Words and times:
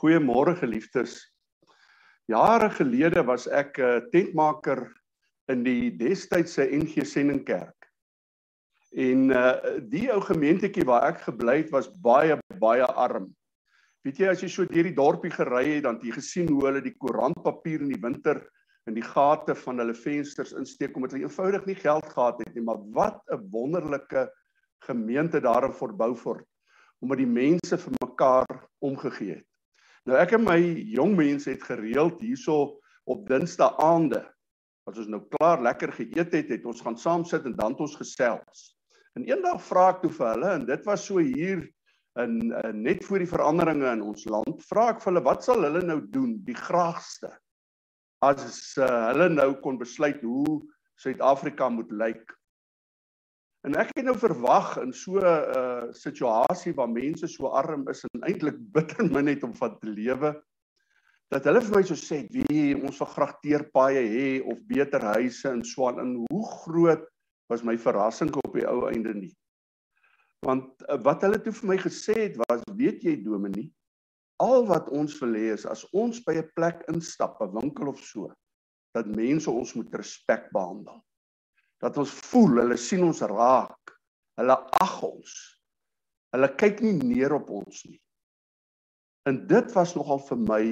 Goeiemôre 0.00 0.54
geliefdes. 0.56 1.18
Jare 2.30 2.70
gelede 2.72 3.20
was 3.26 3.46
ek 3.46 3.78
'n 3.78 3.84
uh, 3.84 4.00
tentmaker 4.12 4.86
in 5.52 5.64
die 5.66 5.90
destydse 5.92 6.64
NG 6.64 7.04
Sendingkerk. 7.04 7.76
En 8.96 9.28
uh 9.30 9.80
die 9.92 10.06
ou 10.14 10.20
gemeentetjie 10.24 10.86
waar 10.88 11.04
ek 11.10 11.20
gebly 11.26 11.58
het 11.58 11.70
was 11.74 11.90
baie 12.00 12.38
baie 12.62 12.86
arm. 12.86 13.28
Weet 14.06 14.22
jy 14.22 14.30
as 14.30 14.40
jy 14.40 14.48
so 14.48 14.64
deur 14.64 14.88
die 14.88 14.96
dorpie 14.96 15.32
gery 15.34 15.66
het 15.74 15.84
dan 15.84 15.98
het 15.98 16.06
jy 16.08 16.16
gesien 16.16 16.48
hoe 16.48 16.64
hulle 16.64 16.80
die 16.80 16.96
koerantpapier 16.96 17.84
in 17.84 17.92
die 17.92 18.00
winter 18.00 18.40
in 18.88 18.96
die 18.96 19.04
gate 19.04 19.54
van 19.54 19.84
hulle 19.84 19.94
vensters 19.94 20.56
insteek 20.56 20.96
omdat 20.96 21.12
hulle 21.12 21.28
eenvoudig 21.28 21.66
nie 21.66 21.76
geld 21.76 22.08
gehad 22.08 22.40
het 22.40 22.54
nie, 22.54 22.64
maar 22.64 22.80
wat 22.96 23.20
'n 23.28 23.50
wonderlike 23.52 24.30
gemeente 24.88 25.40
daar 25.40 25.68
in 25.68 25.76
Fort 25.76 25.96
Beaufort 25.96 26.46
omdat 27.00 27.18
die 27.18 27.32
mense 27.32 27.76
vir 27.76 27.92
mekaar 28.00 28.48
omgegee 28.80 29.36
het. 29.36 29.49
Nou 30.10 30.18
ek 30.18 30.32
en 30.34 30.42
my 30.42 30.58
jong 30.90 31.12
mense 31.14 31.46
het 31.52 31.62
gereeld 31.62 32.18
hierso 32.24 32.80
op 33.06 33.28
Dinsdae 33.28 33.76
aande 33.78 34.24
as 34.90 34.96
ons 34.98 35.10
nou 35.12 35.20
klaar 35.36 35.60
lekker 35.62 35.92
geëet 35.94 36.32
het, 36.34 36.48
het 36.50 36.64
ons 36.66 36.80
gaan 36.82 36.96
saam 36.98 37.22
sit 37.28 37.44
en 37.46 37.54
dan 37.54 37.76
ons 37.78 37.94
gesels. 37.94 38.64
En 39.14 39.28
eendag 39.28 39.60
vra 39.62 39.84
ek 39.92 40.00
toe 40.02 40.10
vir 40.16 40.32
hulle 40.32 40.50
en 40.56 40.64
dit 40.66 40.88
was 40.88 41.04
so 41.06 41.22
hier 41.22 41.62
in, 42.18 42.34
in 42.64 42.80
net 42.82 43.04
voor 43.06 43.22
die 43.22 43.30
veranderinge 43.30 43.86
in 43.92 44.02
ons 44.02 44.26
land, 44.26 44.58
vra 44.66 44.88
ek 44.96 45.04
vir 45.04 45.12
hulle 45.12 45.22
wat 45.28 45.46
sal 45.46 45.62
hulle 45.62 45.84
nou 45.86 46.00
doen 46.10 46.34
die 46.48 46.58
graagste 46.58 47.30
as 48.26 48.42
uh, 48.82 48.90
hulle 49.12 49.30
nou 49.36 49.52
kon 49.62 49.78
besluit 49.78 50.18
hoe 50.26 50.58
Suid-Afrika 50.98 51.70
moet 51.70 51.94
lyk 51.94 52.34
En 53.68 53.76
ek 53.76 53.90
het 53.92 54.06
nou 54.06 54.16
verwag 54.16 54.78
in 54.80 54.92
so 54.92 55.20
'n 55.20 55.24
uh, 55.24 55.92
situasie 55.92 56.72
waar 56.74 56.88
mense 56.88 57.28
so 57.28 57.52
arm 57.52 57.88
is 57.88 58.04
en 58.08 58.22
eintlik 58.24 58.56
bitter 58.72 59.04
min 59.04 59.28
het 59.28 59.42
om 59.44 59.54
van 59.54 59.78
te 59.78 59.90
lewe 59.90 60.32
dat 61.30 61.44
hulle 61.46 61.60
vir 61.62 61.76
my 61.76 61.82
so 61.86 61.94
sê, 61.94 62.26
"Wie 62.32 62.74
ons 62.74 62.98
wil 62.98 63.06
graag 63.06 63.36
teerpaaie 63.42 64.02
hê 64.02 64.42
of 64.42 64.58
beter 64.66 65.00
huise 65.14 65.48
in 65.48 65.64
Swan." 65.64 66.00
En 66.00 66.24
hoe 66.30 66.46
groot 66.46 67.04
was 67.48 67.62
my 67.62 67.76
verrassing 67.78 68.34
op 68.34 68.54
die 68.54 68.66
ou 68.66 68.88
einde 68.88 69.14
nie. 69.14 69.36
Want 70.46 70.82
uh, 70.88 70.96
wat 71.04 71.22
hulle 71.22 71.38
toe 71.38 71.52
vir 71.52 71.68
my 71.68 71.76
gesê 71.78 72.16
het 72.16 72.36
was, 72.48 72.62
"Weet 72.74 73.02
jy 73.02 73.22
Dominie, 73.22 73.70
al 74.40 74.66
wat 74.66 74.88
ons 74.88 75.18
wil 75.20 75.34
hê 75.34 75.52
is 75.52 75.66
as 75.66 75.84
ons 75.92 76.20
by 76.24 76.34
'n 76.40 76.50
plek 76.56 76.82
instap, 76.88 77.40
'n 77.40 77.54
winkel 77.60 77.88
of 77.88 78.00
so, 78.00 78.32
dat 78.94 79.06
mense 79.06 79.50
ons 79.50 79.74
moet 79.74 79.94
respek 79.94 80.50
behandel." 80.50 81.04
Dat 81.80 81.96
ons 82.00 82.12
voel 82.30 82.60
hulle 82.62 82.76
sien 82.80 83.02
ons 83.04 83.22
raak. 83.32 83.94
Hulle 84.40 84.56
ag 84.80 84.96
ons. 85.06 85.32
Hulle 86.34 86.48
kyk 86.60 86.82
nie 86.84 86.94
neer 87.00 87.34
op 87.36 87.50
ons 87.50 87.84
nie. 87.88 87.98
En 89.28 89.40
dit 89.50 89.72
was 89.76 89.94
nogal 89.96 90.20
vir 90.28 90.40
my 90.48 90.64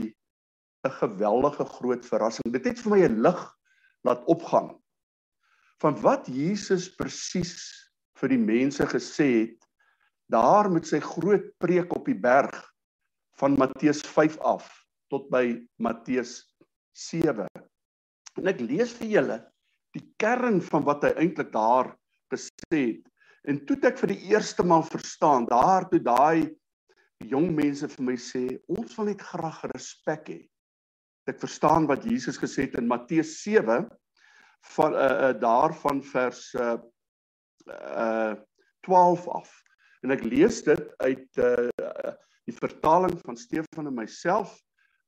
'n 0.87 0.95
geweldige 1.01 1.65
groot 1.65 2.05
verrassing. 2.07 2.53
Dit 2.53 2.65
het 2.65 2.79
vir 2.79 2.91
my 2.91 3.01
'n 3.05 3.23
lig 3.23 3.41
laat 4.05 4.25
opgaan 4.27 4.77
van 5.83 5.95
wat 6.03 6.27
Jesus 6.27 6.89
presies 6.95 7.55
vir 8.19 8.29
die 8.29 8.41
mense 8.43 8.87
gesê 8.87 9.29
het 9.43 9.67
daar 10.33 10.71
met 10.71 10.87
sy 10.87 11.01
groot 11.01 11.47
preek 11.59 11.93
op 11.97 12.07
die 12.07 12.19
berg 12.19 12.57
van 13.39 13.57
Matteus 13.57 14.01
5 14.03 14.39
af 14.39 14.67
tot 15.09 15.29
by 15.31 15.57
Matteus 15.79 16.43
7. 16.93 17.47
En 18.37 18.51
ek 18.51 18.61
lees 18.61 18.93
vir 18.99 19.09
julle 19.09 19.39
die 19.99 20.07
kern 20.23 20.61
van 20.65 20.87
wat 20.87 21.07
hy 21.07 21.13
eintlik 21.19 21.53
daar 21.55 21.93
gesê 22.33 22.81
het. 22.81 23.05
En 23.49 23.61
toe 23.67 23.79
ek 23.89 24.01
vir 24.03 24.13
die 24.13 24.33
eerste 24.35 24.65
maal 24.67 24.85
verstaan, 24.87 25.47
daar 25.49 25.89
toe 25.89 26.01
daai 26.03 26.51
jong 27.27 27.51
mense 27.55 27.89
vir 27.91 28.05
my 28.05 28.17
sê, 28.21 28.45
ons 28.71 28.95
wil 28.99 29.11
net 29.11 29.23
graag 29.25 29.65
respek 29.73 30.29
hê. 30.31 30.41
Ek 31.29 31.41
verstaan 31.43 31.89
wat 31.89 32.07
Jesus 32.09 32.39
gesê 32.41 32.69
het 32.69 32.79
in 32.81 32.89
Matteus 32.89 33.35
7 33.43 33.89
van 34.75 34.95
uh, 34.95 35.09
uh 35.29 35.33
daarvan 35.39 36.03
vers 36.13 36.45
uh 36.55 36.77
uh 37.69 38.37
12 38.87 39.27
af. 39.29 39.51
En 40.05 40.15
ek 40.15 40.25
lees 40.25 40.63
dit 40.67 40.95
uit 41.05 41.43
uh 41.43 42.15
die 42.49 42.57
vertaling 42.57 43.19
van 43.27 43.37
Stefan 43.37 43.91
en 43.91 43.97
myself 43.99 44.55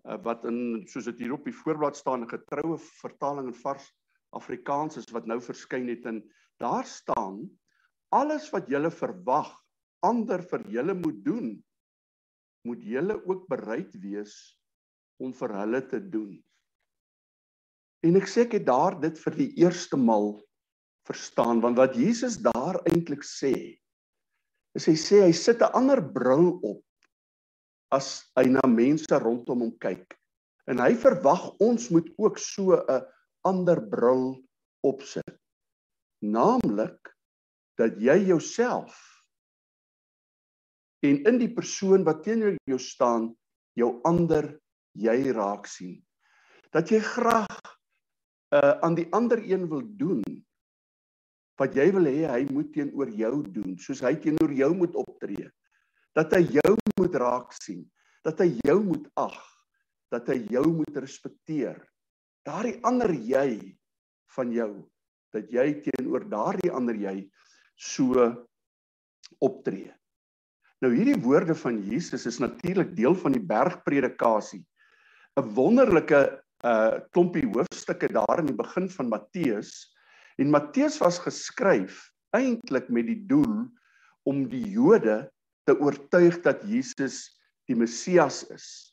uh, 0.05 0.19
wat 0.27 0.45
in 0.49 0.83
soos 0.91 1.09
dit 1.09 1.25
hier 1.25 1.33
op 1.37 1.47
die 1.49 1.57
voorblad 1.57 1.97
staan 1.97 2.27
'n 2.27 2.35
getroue 2.35 2.77
vertaling 3.01 3.49
in 3.49 3.57
vars 3.63 3.87
Afrikaans 4.37 4.97
is 5.01 5.11
wat 5.15 5.27
nou 5.27 5.41
verskyn 5.43 5.89
het 5.91 6.07
en 6.07 6.21
daar 6.63 6.87
staan 6.87 7.43
alles 8.15 8.51
wat 8.55 8.69
julle 8.71 8.91
verwag 8.91 9.51
ander 10.07 10.43
vir 10.53 10.65
julle 10.77 10.95
moet 10.95 11.19
doen 11.25 11.51
moet 12.69 12.83
julle 12.85 13.17
ook 13.25 13.47
bereid 13.49 13.93
wees 14.03 14.35
om 15.21 15.33
vir 15.37 15.55
hulle 15.57 15.81
te 15.89 16.01
doen. 16.13 16.33
En 18.05 18.17
ek 18.21 18.29
sê 18.29 18.45
ek 18.47 18.59
het 18.59 18.67
daar 18.69 18.97
dit 19.01 19.17
vir 19.25 19.37
die 19.37 19.51
eerste 19.61 19.97
maal 20.01 20.35
verstaan 21.09 21.61
want 21.65 21.81
wat 21.81 21.97
Jesus 21.97 22.39
daar 22.45 22.81
eintlik 22.89 23.25
sê 23.27 23.55
is 24.79 24.87
hy 24.87 24.95
sê 25.01 25.25
hy 25.25 25.33
sit 25.35 25.65
'n 25.65 25.75
ander 25.77 26.01
bril 26.01 26.53
op 26.63 26.85
as 27.91 28.31
hy 28.39 28.47
na 28.47 28.63
mense 28.71 29.19
rondom 29.19 29.65
hom 29.65 29.73
kyk. 29.83 30.15
En 30.71 30.79
hy 30.79 30.95
verwag 30.95 31.49
ons 31.59 31.89
moet 31.91 32.07
ook 32.17 32.39
so 32.39 32.79
'n 32.79 33.03
ander 33.47 33.81
bril 33.91 34.35
opsit. 34.87 35.37
Naamlik 36.21 37.13
dat 37.81 37.97
jy 38.01 38.19
jouself 38.29 38.97
en 41.01 41.23
in 41.25 41.39
die 41.41 41.49
persoon 41.49 42.05
wat 42.05 42.21
teenoor 42.27 42.59
jou 42.69 42.77
staan, 42.77 43.31
jou 43.79 43.95
ander 44.05 44.51
jy 45.01 45.33
raak 45.33 45.65
sien. 45.71 45.97
Dat 46.75 46.93
jy 46.93 47.01
graag 47.01 47.61
uh 48.51 48.77
aan 48.85 48.97
die 48.99 49.07
ander 49.15 49.41
een 49.41 49.69
wil 49.71 49.85
doen 49.97 50.25
wat 51.61 51.77
jy 51.77 51.87
wil 51.93 52.09
hê 52.09 52.25
hy 52.25 52.45
moet 52.53 52.71
teenoor 52.73 53.11
jou 53.13 53.35
doen, 53.53 53.77
soos 53.79 54.01
hy 54.01 54.15
teenoor 54.21 54.53
jou 54.57 54.71
moet 54.75 54.95
optree. 54.97 55.49
Dat 56.17 56.33
hy 56.35 56.43
jou 56.57 56.75
moet 56.99 57.17
raak 57.21 57.53
sien, 57.53 57.85
dat 58.25 58.41
hy 58.41 58.49
jou 58.65 58.79
moet 58.85 59.05
ag, 59.21 59.37
dat 60.11 60.29
hy 60.33 60.39
jou 60.51 60.65
moet 60.73 60.97
respekteer 60.97 61.79
daardie 62.47 62.79
ander 62.87 63.13
jy 63.13 63.77
van 64.37 64.53
jou 64.55 64.73
dat 65.35 65.51
jy 65.53 65.67
teenoor 65.85 66.27
daardie 66.31 66.73
ander 66.75 66.97
jy 66.99 67.17
so 67.79 68.27
optree. 69.41 69.93
Nou 70.81 70.91
hierdie 70.95 71.19
woorde 71.21 71.55
van 71.55 71.79
Jesus 71.85 72.27
is 72.27 72.41
natuurlik 72.41 72.95
deel 72.97 73.15
van 73.15 73.37
die 73.37 73.45
bergpredikasie. 73.45 74.65
'n 75.39 75.55
Wonderlike 75.55 76.41
uh 76.65 77.01
klompie 77.15 77.47
hoofstukke 77.49 78.11
daar 78.13 78.41
in 78.41 78.51
die 78.51 78.57
begin 78.57 78.89
van 78.93 79.09
Matteus 79.09 79.95
en 80.37 80.51
Matteus 80.53 80.99
was 81.01 81.19
geskryf 81.19 82.11
eintlik 82.37 82.91
met 82.93 83.07
die 83.07 83.23
doel 83.27 83.65
om 84.29 84.45
die 84.49 84.67
Jode 84.75 85.31
te 85.65 85.77
oortuig 85.81 86.43
dat 86.45 86.63
Jesus 86.69 87.31
die 87.69 87.77
Messias 87.77 88.45
is. 88.51 88.90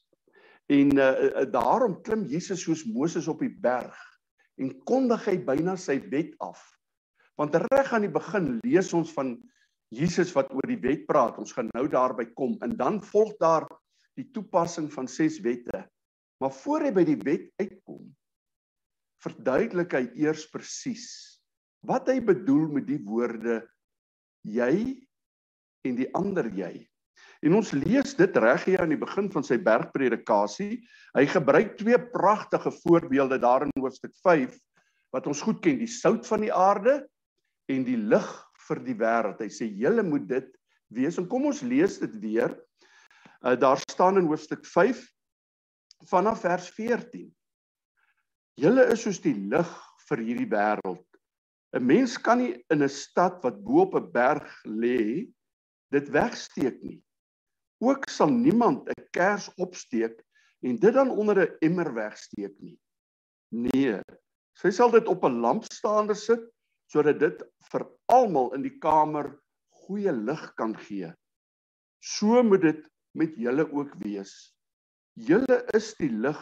En 0.67 0.97
uh, 0.99 1.07
uh, 1.07 1.45
daarom 1.51 2.01
klim 2.03 2.25
Jesus 2.27 2.65
soos 2.65 2.83
Moses 2.85 3.27
op 3.31 3.39
die 3.43 3.53
berg 3.63 3.95
en 4.59 4.73
kondig 4.89 5.23
hy 5.29 5.37
byna 5.47 5.77
sy 5.79 5.99
wet 6.11 6.33
af. 6.43 6.59
Want 7.37 7.55
reg 7.69 7.93
aan 7.93 8.07
die 8.07 8.11
begin 8.11 8.57
lees 8.65 8.89
ons 8.97 9.13
van 9.15 9.35
Jesus 9.93 10.33
wat 10.35 10.49
oor 10.51 10.67
die 10.67 10.81
wet 10.83 11.05
praat. 11.07 11.37
Ons 11.39 11.53
gaan 11.55 11.69
nou 11.75 11.85
daarby 11.87 12.27
kom 12.35 12.57
en 12.65 12.75
dan 12.79 12.99
volg 13.13 13.35
daar 13.39 13.67
die 14.17 14.27
toepassing 14.33 14.89
van 14.91 15.07
ses 15.07 15.39
wette. 15.45 15.85
Maar 16.41 16.53
voor 16.53 16.87
hy 16.87 16.91
by 16.93 17.05
die 17.07 17.19
wet 17.23 17.47
uitkom, 17.61 18.03
verduidelik 19.23 19.95
hy 19.97 20.03
eers 20.25 20.45
presies 20.51 21.07
wat 21.87 22.09
hy 22.11 22.19
bedoel 22.25 22.67
met 22.73 22.87
die 22.89 22.99
woorde 23.05 23.61
jy 24.45 24.97
en 25.87 25.97
die 25.97 26.09
ander 26.17 26.49
jy. 26.53 26.73
En 27.45 27.57
ons 27.59 27.71
lees 27.71 28.15
dit 28.17 28.37
reg 28.41 28.63
hier 28.65 28.81
aan 28.81 28.93
die 28.93 28.99
begin 28.99 29.29
van 29.33 29.45
sy 29.45 29.59
bergpredikasie. 29.61 30.81
Hy 31.17 31.25
gebruik 31.29 31.75
twee 31.77 31.99
pragtige 32.13 32.71
voorbeelde 32.81 33.39
daar 33.41 33.67
in 33.67 33.73
hoofstuk 33.77 34.15
5 34.23 34.55
wat 35.15 35.27
ons 35.29 35.41
goed 35.45 35.61
ken, 35.63 35.79
die 35.79 35.89
sout 35.89 36.25
van 36.27 36.43
die 36.43 36.53
aarde 36.53 36.99
en 37.71 37.85
die 37.87 37.97
lig 37.97 38.27
vir 38.67 38.81
die 38.83 38.97
wêreld. 38.99 39.39
Hy 39.41 39.49
sê 39.53 39.69
julle 39.69 40.03
moet 40.03 40.27
dit 40.27 40.49
wees. 40.93 41.17
En 41.19 41.27
kom 41.29 41.47
ons 41.49 41.63
lees 41.63 41.99
dit 42.01 42.17
weer. 42.23 42.55
Uh, 43.45 43.55
daar 43.59 43.79
staan 43.87 44.19
in 44.19 44.27
hoofstuk 44.27 44.65
5 44.65 45.03
vanaf 46.09 46.43
vers 46.43 46.69
14. 46.75 47.29
Julle 48.57 48.87
is 48.93 49.03
soos 49.05 49.21
die 49.21 49.35
lig 49.37 49.73
vir 50.09 50.23
hierdie 50.25 50.49
wêreld. 50.49 51.05
'n 51.75 51.83
Mens 51.83 52.15
kan 52.17 52.39
nie 52.41 52.53
in 52.73 52.83
'n 52.83 52.89
stad 52.89 53.43
wat 53.43 53.59
bo 53.63 53.83
op 53.85 53.95
'n 53.95 54.11
berg 54.11 54.47
lê 54.65 55.27
dit 55.91 56.07
wegsteek 56.09 56.81
nie. 56.81 57.01
Ook 57.79 58.09
sal 58.09 58.29
niemand 58.33 58.89
'n 58.89 59.07
kers 59.11 59.49
opsteek 59.55 60.23
en 60.65 60.75
dit 60.75 60.93
dan 60.93 61.09
onder 61.09 61.37
'n 61.41 61.57
emmer 61.59 61.93
wegsteek 61.93 62.55
nie. 62.59 62.79
Nee, 63.53 64.01
sy 64.57 64.71
sal 64.71 64.91
dit 64.91 65.07
op 65.07 65.23
'n 65.23 65.41
lampstaande 65.41 66.15
sit 66.15 66.41
sodat 66.89 67.19
dit 67.19 67.43
vir 67.71 67.85
almal 68.05 68.53
in 68.55 68.61
die 68.61 68.77
kamer 68.79 69.39
goeie 69.69 70.11
lig 70.11 70.53
kan 70.55 70.75
gee. 70.77 71.13
So 71.99 72.43
moet 72.43 72.61
dit 72.61 72.89
met 73.13 73.35
julle 73.35 73.71
ook 73.71 73.93
wees. 74.03 74.53
Julle 75.13 75.65
is 75.73 75.93
die 75.99 76.09
lig 76.09 76.39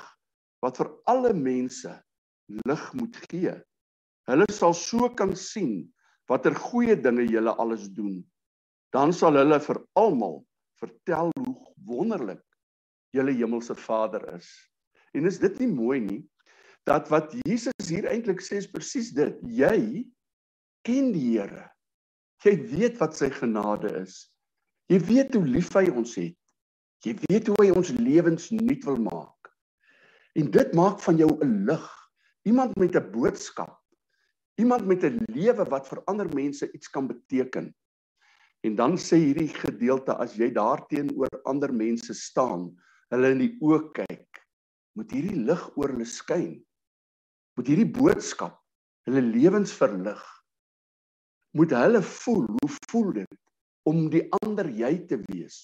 wat 0.61 0.77
vir 0.77 0.91
alle 1.05 1.33
mense 1.33 2.03
lig 2.47 2.93
moet 2.93 3.15
gee. 3.29 3.53
Hulle 4.29 4.45
sal 4.51 4.73
so 4.73 5.09
kan 5.09 5.35
sien 5.35 5.93
watter 6.27 6.55
goeie 6.55 6.95
dinge 6.95 7.27
julle 7.27 7.55
alles 7.57 7.89
doen. 7.89 8.23
Dan 8.93 9.13
sal 9.13 9.35
hulle 9.35 9.59
vir 9.59 9.83
almal 9.93 10.44
vertel 10.81 11.31
hoe 11.39 11.55
wonderlik 11.87 12.43
julle 13.15 13.33
hemelse 13.35 13.75
Vader 13.75 14.23
is. 14.35 14.49
En 15.15 15.25
is 15.25 15.39
dit 15.39 15.59
nie 15.59 15.71
mooi 15.71 15.99
nie 16.03 16.21
dat 16.85 17.09
wat 17.09 17.33
Jesus 17.47 17.89
hier 17.89 18.05
eintlik 18.11 18.43
sê 18.45 18.59
is 18.61 18.69
presies 18.69 19.09
dit. 19.15 19.37
Jy 19.49 20.05
ken 20.85 21.11
die 21.15 21.31
Here. 21.33 21.69
Jy 22.45 22.59
weet 22.75 22.99
wat 23.01 23.15
sy 23.17 23.31
genade 23.33 23.89
is. 24.03 24.27
Jy 24.91 24.99
weet 25.07 25.33
hoe 25.33 25.45
lief 25.49 25.71
hy 25.73 25.87
ons 25.89 26.13
het. 26.19 26.37
Jy 27.05 27.15
weet 27.25 27.49
hoe 27.49 27.57
hy 27.63 27.71
ons 27.73 27.89
lewens 27.97 28.51
nuut 28.53 28.85
wil 28.85 28.99
maak. 29.01 29.49
En 30.37 30.51
dit 30.51 30.75
maak 30.77 30.99
van 31.01 31.17
jou 31.17 31.31
'n 31.41 31.65
lig. 31.65 31.87
Iemand 32.45 32.77
met 32.77 32.95
'n 32.95 33.11
boodskap. 33.11 33.81
Iemand 34.61 34.85
met 34.85 35.03
'n 35.03 35.25
lewe 35.33 35.65
wat 35.69 35.87
vir 35.87 36.03
ander 36.05 36.29
mense 36.33 36.71
iets 36.71 36.89
kan 36.89 37.07
beteken. 37.07 37.73
En 38.63 38.75
dan 38.77 38.95
sê 38.97 39.19
hierdie 39.21 39.51
gedeelte 39.51 40.15
as 40.21 40.37
jy 40.39 40.49
daarteenoor 40.55 41.41
ander 41.49 41.73
mense 41.73 42.13
staan, 42.17 42.69
hulle 43.13 43.33
in 43.35 43.43
die 43.43 43.53
oë 43.61 43.81
kyk, 43.97 44.39
moet 44.95 45.11
hierdie 45.11 45.43
lig 45.45 45.65
oor 45.75 45.91
hulle 45.93 46.07
skyn. 46.07 46.55
Moet 47.55 47.71
hierdie 47.71 47.91
boodskap 47.97 48.57
hulle 49.05 49.21
lewens 49.21 49.73
verlig. 49.75 50.21
Moet 51.55 51.75
hulle 51.77 52.01
voel, 52.03 52.47
hoe 52.57 52.71
voel 52.89 53.11
dit 53.21 53.41
om 53.85 54.07
die 54.11 54.23
ander 54.41 54.67
jy 54.73 54.95
te 55.09 55.19
wees? 55.27 55.61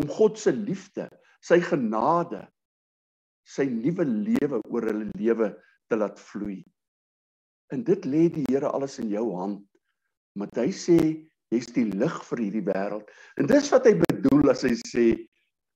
Om 0.00 0.08
God 0.10 0.38
se 0.40 0.54
liefde, 0.54 1.08
sy 1.44 1.60
genade, 1.62 2.46
sy 3.48 3.66
nuwe 3.70 4.06
lewe 4.08 4.60
oor 4.70 4.88
hulle 4.88 5.08
lewe 5.18 5.52
te 5.88 5.98
laat 5.98 6.18
vloei. 6.20 6.62
En 7.72 7.84
dit 7.84 8.06
lê 8.08 8.28
die 8.32 8.46
Here 8.48 8.70
alles 8.72 8.98
in 9.02 9.10
jou 9.12 9.26
hand. 9.36 9.64
Want 10.38 10.56
hy 10.60 10.68
sê 10.72 10.98
jy's 11.54 11.70
die 11.72 11.86
lig 11.88 12.16
vir 12.28 12.42
hierdie 12.44 12.64
wêreld. 12.66 13.10
En 13.40 13.48
dis 13.48 13.70
wat 13.72 13.86
hy 13.88 13.94
bedoel 14.00 14.52
as 14.52 14.64
hy 14.66 14.74
sê 14.88 15.06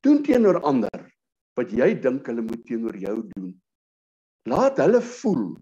doen 0.04 0.22
teenoor 0.26 0.60
ander 0.68 1.04
wat 1.58 1.72
jy 1.72 1.92
dink 2.00 2.26
hulle 2.28 2.44
moet 2.44 2.64
teenoor 2.68 2.96
jou 3.00 3.18
doen. 3.34 3.52
Laat 4.48 4.80
hulle 4.82 5.00
voel 5.04 5.52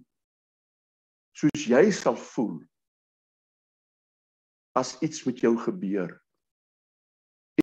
soos 1.37 1.67
jy 1.69 1.85
sal 1.95 2.19
voel 2.19 2.59
as 4.79 4.95
iets 5.05 5.25
met 5.27 5.41
jou 5.43 5.53
gebeur. 5.59 6.13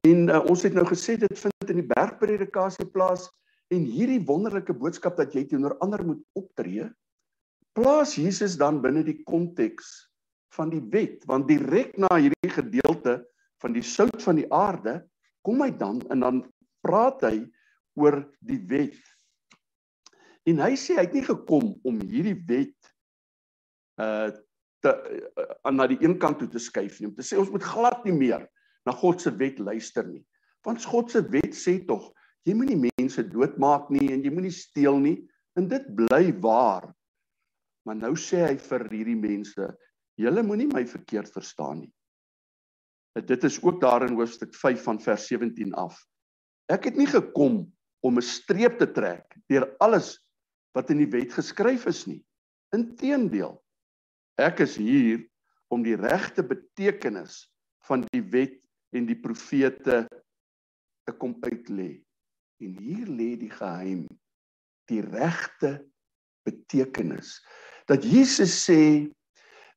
En 0.05 0.27
uh, 0.29 0.41
ons 0.49 0.63
het 0.63 0.75
nou 0.75 0.85
gesê 0.87 1.15
dit 1.19 1.39
vind 1.39 1.71
in 1.71 1.81
die 1.81 1.89
bergpredikasie 1.89 2.87
plaas 2.93 3.27
en 3.73 3.83
hierdie 3.87 4.21
wonderlike 4.27 4.75
boodskap 4.75 5.17
dat 5.19 5.35
jy 5.35 5.45
teenoor 5.47 5.75
ander 5.83 6.03
moet 6.05 6.21
optree, 6.39 6.87
plaas 7.75 8.15
Jesus 8.19 8.55
dan 8.59 8.79
binne 8.83 9.03
die 9.07 9.19
konteks 9.27 10.06
van 10.55 10.71
die 10.71 10.83
wet, 10.93 11.25
want 11.29 11.47
direk 11.49 11.97
na 11.99 12.09
hierdie 12.15 12.53
gedeelte 12.53 13.19
van 13.61 13.73
die 13.75 13.85
sout 13.85 14.21
van 14.23 14.39
die 14.39 14.47
aarde 14.53 15.01
kom 15.45 15.61
hy 15.63 15.71
dan 15.79 16.01
en 16.13 16.23
dan 16.23 16.41
praat 16.85 17.23
hy 17.27 17.37
oor 17.97 18.21
die 18.45 18.59
wet. 18.69 18.97
En 20.47 20.61
hy 20.63 20.73
sê 20.79 20.95
hy 20.95 21.07
het 21.07 21.15
nie 21.17 21.25
gekom 21.27 21.73
om 21.87 22.03
hierdie 22.07 22.37
wet 22.47 22.93
uh 24.01 24.29
te 24.85 24.91
uh, 24.93 25.71
na 25.73 25.87
die 25.89 25.97
een 26.03 26.19
kant 26.21 26.37
toe 26.37 26.47
te 26.53 26.61
skuif 26.61 26.99
nie, 26.99 27.07
om 27.09 27.15
te 27.17 27.25
sê 27.25 27.33
ons 27.41 27.49
moet 27.49 27.65
glad 27.65 28.03
nie 28.05 28.13
meer 28.13 28.43
na 28.85 28.93
God 28.93 29.23
se 29.23 29.31
wet 29.39 29.57
luister 29.57 30.05
nie. 30.05 30.21
Want 30.65 30.85
God 30.85 31.09
se 31.09 31.23
wet 31.33 31.57
sê 31.57 31.79
tog 31.87 32.11
jy 32.45 32.53
moenie 32.53 32.77
mense 32.85 33.23
doodmaak 33.25 33.89
nie 33.91 34.11
en 34.13 34.21
jy 34.21 34.31
moenie 34.31 34.53
steel 34.53 34.99
nie 35.01 35.17
en 35.57 35.65
dit 35.71 35.89
bly 35.97 36.29
waar. 36.43 36.85
Maar 37.89 37.97
nou 38.03 38.13
sê 38.19 38.43
hy 38.45 38.53
vir 38.61 38.85
hierdie 38.91 39.17
mense, 39.17 39.67
julle 40.17 40.43
moenie 40.43 40.69
my 40.71 40.83
verkeerd 40.89 41.31
verstaan 41.33 41.85
nie. 41.85 41.93
Dit 43.25 43.43
is 43.47 43.57
ook 43.63 43.79
daar 43.81 44.05
in 44.05 44.17
hoofstuk 44.17 44.53
5 44.55 44.83
van 44.83 44.99
vers 45.01 45.25
17 45.29 45.73
af. 45.73 45.97
Ek 46.69 46.89
het 46.89 46.97
nie 46.97 47.07
gekom 47.09 47.65
om 48.05 48.17
'n 48.17 48.21
streep 48.21 48.77
te 48.77 48.91
trek 48.91 49.37
deur 49.49 49.65
alles 49.79 50.17
wat 50.73 50.89
in 50.89 51.01
die 51.01 51.09
wet 51.09 51.33
geskryf 51.33 51.85
is 51.85 52.05
nie. 52.05 52.21
Inteendeel, 52.75 53.57
ek 54.37 54.59
is 54.59 54.75
hier 54.77 55.25
om 55.73 55.83
die 55.83 55.95
regte 55.95 56.43
betekenis 56.43 57.47
van 57.87 58.05
die 58.11 58.21
wet 58.21 58.59
en 58.93 59.05
die 59.05 59.17
profete 59.19 60.05
te 61.07 61.13
kom 61.17 61.35
uitlê. 61.41 62.03
En 62.61 62.77
hier 62.77 63.07
lê 63.07 63.35
die 63.39 63.51
geheim, 63.51 64.07
die 64.89 65.01
regte 65.01 65.85
betekenis. 66.47 67.37
Dat 67.87 68.03
Jesus 68.03 68.53
sê 68.65 69.09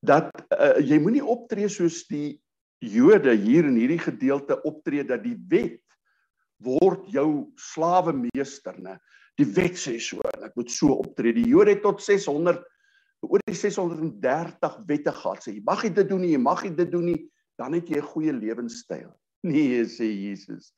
dat 0.06 0.31
uh, 0.56 0.79
jy 0.81 0.99
moenie 1.02 1.25
optree 1.25 1.69
soos 1.69 2.05
die 2.08 2.41
Jode 2.81 3.35
hier 3.37 3.67
in 3.69 3.76
hierdie 3.76 4.00
gedeelte 4.00 4.56
optree 4.64 5.05
dat 5.05 5.20
die 5.20 5.37
wet 5.52 5.82
word 6.64 7.05
jou 7.12 7.50
slawe 7.61 8.14
meester, 8.17 8.76
né? 8.81 8.97
Die 9.37 9.44
wet 9.56 9.76
sê 9.81 9.99
so 10.00 10.25
en 10.32 10.47
ek 10.49 10.56
moet 10.56 10.73
so 10.73 10.97
optree. 11.02 11.35
Die 11.37 11.49
Jode 11.49 11.75
het 11.75 11.82
tot 11.85 12.00
600 12.05 12.62
oor 13.29 13.43
die 13.44 13.56
630 13.56 14.79
wette 14.88 15.12
gehad. 15.12 15.44
Sê 15.44 15.55
jy 15.58 15.64
mag 15.64 15.85
dit 15.85 16.08
doen 16.08 16.25
nie, 16.25 16.32
jy 16.32 16.41
mag 16.41 16.64
dit 16.64 16.93
doen 16.93 17.11
nie, 17.12 17.20
dan 17.61 17.76
het 17.76 17.88
jy 17.88 18.00
'n 18.00 18.12
goeie 18.12 18.32
lewenstyl. 18.32 19.12
Nee, 19.43 19.85
sê 19.88 20.05
Jesus. 20.05 20.75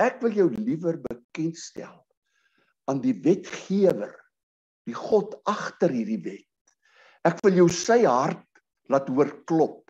Ek 0.00 0.22
wil 0.22 0.32
jou 0.32 0.48
liewer 0.48 0.96
bekendstel 1.04 2.00
aan 2.88 3.00
die 3.02 3.12
wetgewer, 3.12 4.14
die 4.88 4.96
God 4.96 5.36
agter 5.44 5.92
hierdie 5.92 6.22
wet. 6.24 6.76
Ek 7.28 7.40
wil 7.44 7.60
jou 7.60 7.68
sy 7.68 8.06
hart 8.08 8.55
laat 8.92 9.08
hoor 9.12 9.32
klop. 9.48 9.82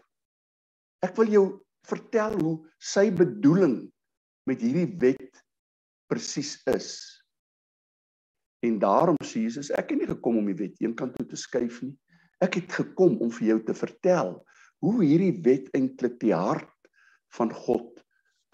Ek 1.05 1.17
wil 1.19 1.33
jou 1.33 1.45
vertel 1.87 2.39
hoe 2.41 2.57
sy 2.83 3.09
bedoeling 3.15 3.85
met 4.49 4.63
hierdie 4.63 4.89
wet 5.03 5.43
presies 6.11 6.57
is. 6.71 6.91
En 8.67 8.79
daarom 8.83 9.19
sê 9.27 9.45
Jesus, 9.45 9.71
ek 9.71 9.93
het 9.93 10.01
nie 10.01 10.11
gekom 10.11 10.41
om 10.41 10.49
die 10.51 10.59
wet 10.59 10.81
eenkant 10.83 11.15
toe 11.19 11.27
te 11.29 11.39
skuif 11.39 11.83
nie. 11.85 11.95
Ek 12.43 12.59
het 12.61 12.73
gekom 12.73 13.19
om 13.23 13.31
vir 13.39 13.53
jou 13.53 13.59
te 13.69 13.77
vertel 13.77 14.37
hoe 14.85 14.97
hierdie 15.01 15.35
wet 15.45 15.71
eintlik 15.77 16.19
die 16.21 16.35
hart 16.37 16.91
van 17.37 17.53
God 17.53 18.03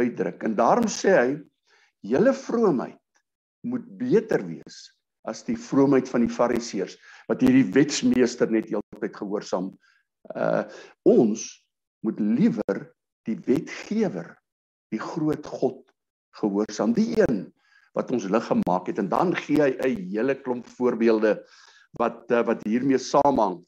uitdruk. 0.01 0.43
En 0.47 0.55
daarom 0.59 0.89
sê 0.91 1.15
hy, 1.17 1.31
julle 2.07 2.35
vroomheid 2.35 2.99
moet 3.69 3.87
beter 3.99 4.43
wees 4.47 4.85
as 5.29 5.45
die 5.47 5.59
vroomheid 5.59 6.09
van 6.11 6.25
die 6.25 6.35
fariseërs 6.35 6.97
wat 7.29 7.43
hierdie 7.45 7.69
wetsmeester 7.75 8.51
net 8.51 8.71
heeltyd 8.71 9.15
gehoorsaam. 9.19 9.71
Uh 10.31 10.63
ons 11.03 11.43
moet 12.07 12.19
liewer 12.21 12.79
die 13.27 13.39
wetgewer 13.47 14.37
die 14.95 15.01
groot 15.03 15.47
God 15.47 15.83
gehoorsaam 16.39 16.95
die 16.97 17.19
een 17.19 17.45
wat 17.97 18.11
ons 18.15 18.29
lig 18.31 18.45
gemaak 18.47 18.89
het 18.89 18.99
en 19.03 19.11
dan 19.13 19.35
gee 19.37 19.61
hy 19.61 19.93
'n 19.93 20.09
hele 20.15 20.35
klomp 20.35 20.67
voorbeelde 20.79 21.35
wat 22.01 22.31
uh, 22.31 22.43
wat 22.47 22.65
hiermee 22.65 22.99
saamhang. 22.99 23.61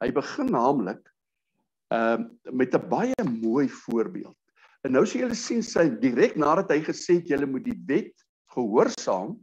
Hy 0.00 0.12
begin 0.12 0.52
naamlik 0.52 1.02
ehm 1.90 2.22
uh, 2.22 2.52
met 2.52 2.74
'n 2.74 2.88
baie 2.88 3.24
mooi 3.24 3.68
voorbeeld. 3.68 4.36
En 4.84 4.92
nou 4.92 5.06
sien 5.06 5.24
julle 5.24 5.34
sien 5.34 5.62
sy 5.62 5.88
direk 5.88 6.36
nadat 6.36 6.70
hy 6.70 6.80
gesê 6.84 7.18
het 7.20 7.28
julle 7.28 7.46
moet 7.46 7.64
die 7.64 7.80
wet 7.88 8.24
gehoorsaam 8.54 9.38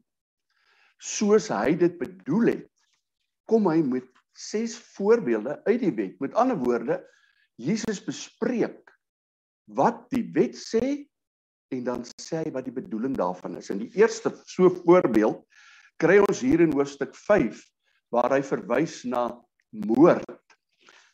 soos 1.01 1.49
hy 1.49 1.73
dit 1.75 1.97
bedoel 1.97 2.53
het, 2.53 2.69
kom 3.49 3.65
hy 3.67 3.81
met 3.81 4.05
ses 4.37 4.77
voorbeelde 4.95 5.59
uit 5.65 5.79
die 5.79 5.93
wet. 5.95 6.19
Met 6.19 6.33
ander 6.33 6.57
woorde, 6.57 6.99
Jesus 7.61 8.01
bespreek 8.03 8.91
wat 9.75 10.07
die 10.11 10.25
wet 10.35 10.57
sê 10.57 11.05
en 11.71 11.83
dan 11.87 12.03
sê 12.19 12.41
hy 12.41 12.51
wat 12.55 12.67
die 12.67 12.75
bedoeling 12.75 13.15
daarvan 13.17 13.57
is. 13.59 13.71
In 13.71 13.83
die 13.83 13.91
eerste 13.99 14.33
so 14.49 14.71
voorbeeld 14.81 15.43
kry 16.01 16.19
ons 16.23 16.41
hier 16.43 16.63
in 16.63 16.73
hoofstuk 16.75 17.15
5 17.15 17.61
waar 18.11 18.33
hy 18.33 18.41
verwys 18.43 19.01
na 19.07 19.29
moord. 19.87 20.27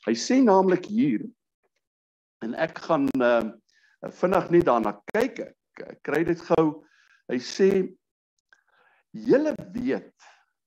Hy 0.08 0.16
sê 0.18 0.40
naamlik 0.42 0.88
hier 0.90 1.26
en 2.46 2.54
ek 2.58 2.80
gaan 2.86 3.10
uh, 3.22 3.50
vinnig 4.22 4.52
net 4.54 4.68
daarna 4.70 4.96
kyk. 5.14 5.44
Ek 5.84 6.02
kry 6.06 6.24
dit 6.26 6.42
gou. 6.50 6.82
Hy 7.30 7.38
sê 7.44 7.70
julle 9.14 9.54
weet 9.76 10.14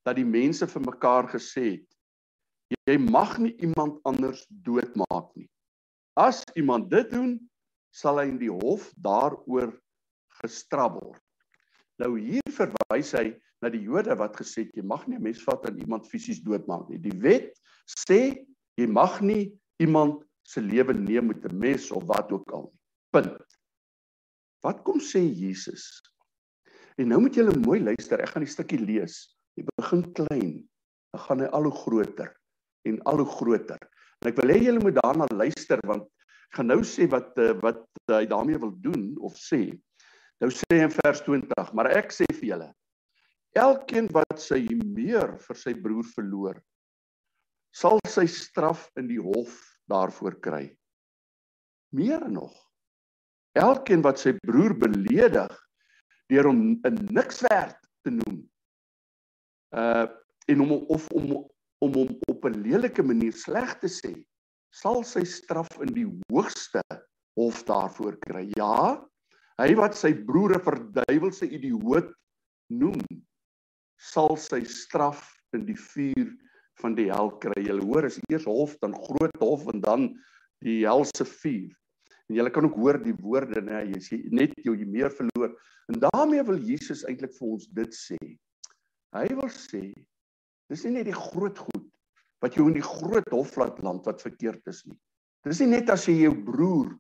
dat 0.07 0.19
die 0.19 0.27
mense 0.27 0.67
vir 0.71 0.85
mekaar 0.87 1.31
gesê 1.33 1.67
het 1.73 2.00
jy 2.71 2.99
mag 2.99 3.39
nie 3.39 3.55
iemand 3.63 3.99
anders 4.09 4.45
doodmaak 4.67 5.31
nie. 5.39 5.49
As 6.19 6.43
iemand 6.59 6.91
dit 6.91 7.11
doen, 7.11 7.37
sal 7.95 8.21
hy 8.21 8.29
in 8.31 8.39
die 8.39 8.53
hof 8.53 8.91
daaroor 9.03 9.73
gestraf 10.41 10.95
word. 10.99 11.23
Nou 12.01 12.15
hier 12.17 12.55
verwys 12.55 13.13
hy 13.17 13.33
na 13.61 13.71
die 13.73 13.83
Jode 13.85 14.15
wat 14.19 14.39
gesê 14.41 14.65
het 14.65 14.77
jy 14.79 14.85
mag 14.87 15.07
nie 15.07 15.19
'n 15.19 15.23
mens 15.23 15.43
vat 15.45 15.67
en 15.69 15.79
iemand 15.79 16.09
fisies 16.09 16.41
doodmaak 16.41 16.89
nie. 16.89 16.99
Die 16.99 17.19
wet 17.21 17.59
sê 17.87 18.47
jy 18.79 18.87
mag 18.87 19.21
nie 19.21 19.53
iemand 19.81 20.25
se 20.47 20.61
lewe 20.61 20.95
neem 20.95 21.29
met 21.29 21.45
'n 21.45 21.59
mes 21.59 21.91
of 21.91 22.05
wat 22.07 22.33
ook 22.33 22.51
al 22.53 22.71
nie. 22.71 22.81
Punt. 23.13 23.59
Wat 24.63 24.83
kom 24.85 25.01
sê 25.01 25.21
Jesus? 25.21 26.03
En 26.97 27.09
nou 27.09 27.21
moet 27.21 27.35
julle 27.35 27.57
mooi 27.59 27.81
luister. 27.81 28.21
Ek 28.21 28.29
gaan 28.29 28.45
die 28.45 28.53
stukkie 28.53 28.79
lees. 28.79 29.37
Jy 29.57 29.65
begin 29.77 30.13
klein, 30.13 30.69
dan 31.13 31.21
gaan 31.21 31.41
hy 31.41 31.47
al 31.47 31.65
hoe 31.65 31.73
groter 31.73 32.40
en 32.89 32.99
al 33.11 33.23
hoe 33.23 33.31
groter. 33.37 33.81
En 34.21 34.31
ek 34.31 34.41
wil 34.41 34.53
hê 34.55 34.59
julle 34.65 34.83
moet 34.85 34.99
daarna 35.01 35.29
luister 35.35 35.81
want 35.87 36.09
ek 36.51 36.59
gaan 36.59 36.71
nou 36.73 36.83
sê 36.85 37.07
wat 37.11 37.39
eh, 37.39 37.55
wat 37.63 37.85
hy 38.11 38.27
daarmee 38.27 38.59
wil 38.59 38.75
doen 38.83 39.15
of 39.21 39.39
sê. 39.39 39.71
Nou 40.41 40.51
sê 40.51 40.67
hy 40.73 40.85
in 40.89 40.95
vers 41.05 41.21
20, 41.27 41.75
maar 41.77 41.91
ek 41.93 42.13
sê 42.15 42.27
vir 42.33 42.55
julle 42.55 42.71
elkeen 43.59 44.07
wat 44.15 44.39
sy 44.39 44.63
meer 44.95 45.35
vir 45.43 45.59
sy 45.59 45.73
broer 45.75 46.07
verloor 46.15 46.59
sal 47.75 47.99
sy 48.07 48.27
straf 48.31 48.89
in 48.99 49.09
die 49.11 49.21
hof 49.23 49.55
daarvoor 49.91 50.37
kry. 50.43 50.65
Meer 51.95 52.27
nog. 52.31 52.55
Elkeen 53.59 54.03
wat 54.03 54.19
sy 54.23 54.37
broer 54.47 54.75
beledig 54.79 55.55
deur 56.31 56.47
hom 56.47 56.79
'n 56.87 56.99
niks 57.11 57.43
werd 57.47 57.79
te 58.03 58.11
noem. 58.11 58.47
Uh 59.75 60.07
en 60.51 60.61
om 60.61 60.73
of 60.73 61.07
om 61.15 61.47
om 61.79 61.93
hom 61.95 62.09
op 62.41 62.49
'n 62.49 62.63
lelike 62.65 63.03
manier 63.05 63.33
sleg 63.37 63.79
te 63.81 63.89
sê, 63.89 64.15
sal 64.73 65.05
sy 65.05 65.25
straf 65.29 65.69
in 65.85 65.93
die 65.93 66.07
hoogste 66.31 66.81
hof 67.37 67.65
daarvoor 67.69 68.17
kry. 68.25 68.47
Ja, 68.57 68.97
hy 69.61 69.75
wat 69.77 69.95
sy 69.95 70.15
broer 70.15 70.57
'n 70.57 70.65
verduiwelse 70.65 71.45
idioot 71.45 72.15
noem, 72.73 73.03
sal 73.99 74.37
sy 74.37 74.65
straf 74.65 75.21
in 75.53 75.67
die 75.67 75.77
vuur 75.77 76.33
van 76.81 76.95
die 76.95 77.11
hel 77.13 77.31
kry. 77.43 77.61
Jy 77.61 77.77
hoor, 77.85 78.05
is 78.05 78.19
eers 78.31 78.45
hof, 78.49 78.79
dan 78.81 78.95
groot 78.95 79.37
hof 79.39 79.69
en 79.69 79.81
dan 79.81 80.17
die 80.65 80.87
helse 80.87 81.25
vuur. 81.25 81.77
En 82.31 82.37
jy 82.37 82.51
kan 82.51 82.65
ook 82.65 82.79
hoor 82.79 82.97
die 83.03 83.17
woorde, 83.21 83.61
nê, 83.61 83.93
jy 83.93 84.01
sê 84.01 84.17
net 84.33 84.55
jou 84.65 84.75
jy 84.75 84.87
meer 84.87 85.11
verloor. 85.11 85.53
En 85.93 86.01
daarmee 86.01 86.43
wil 86.43 86.57
Jesus 86.57 87.05
eintlik 87.05 87.35
vir 87.37 87.49
ons 87.49 87.67
dit 87.67 87.93
sê. 87.93 88.19
Hy 89.13 89.27
wil 89.35 89.51
sê 89.51 89.93
dis 90.71 90.85
nie 90.85 90.93
net 90.93 91.09
die 91.11 91.17
groot 91.17 91.59
goed 91.59 91.70
wat 92.41 92.57
jou 92.57 92.67
in 92.69 92.77
die 92.79 92.85
groot 92.85 93.29
hof 93.35 93.57
laat 93.61 93.81
land 93.85 94.07
wat 94.09 94.23
verkeerd 94.25 94.67
is 94.73 94.83
nie. 94.87 94.99
Dis 95.45 95.61
nie 95.63 95.73
net 95.73 95.91
as 95.93 96.07
jy 96.09 96.21
jou 96.25 96.35
broer 96.47 96.91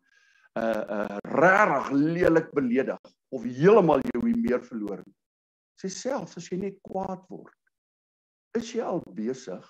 uh 0.58 0.84
uh 0.96 1.18
regtig 1.40 1.90
lelik 1.94 2.48
beledig 2.56 3.10
of 3.30 3.44
heeltemal 3.46 4.02
jou 4.12 4.24
hier 4.26 4.40
meer 4.40 4.62
verloor 4.66 5.02
nie. 5.04 5.16
Sê 5.80 5.88
selfs 5.92 6.36
as 6.36 6.48
jy 6.50 6.58
net 6.60 6.80
kwaad 6.84 7.22
word, 7.32 7.56
is 8.58 8.72
jy 8.74 8.82
al 8.84 9.00
besig 9.16 9.64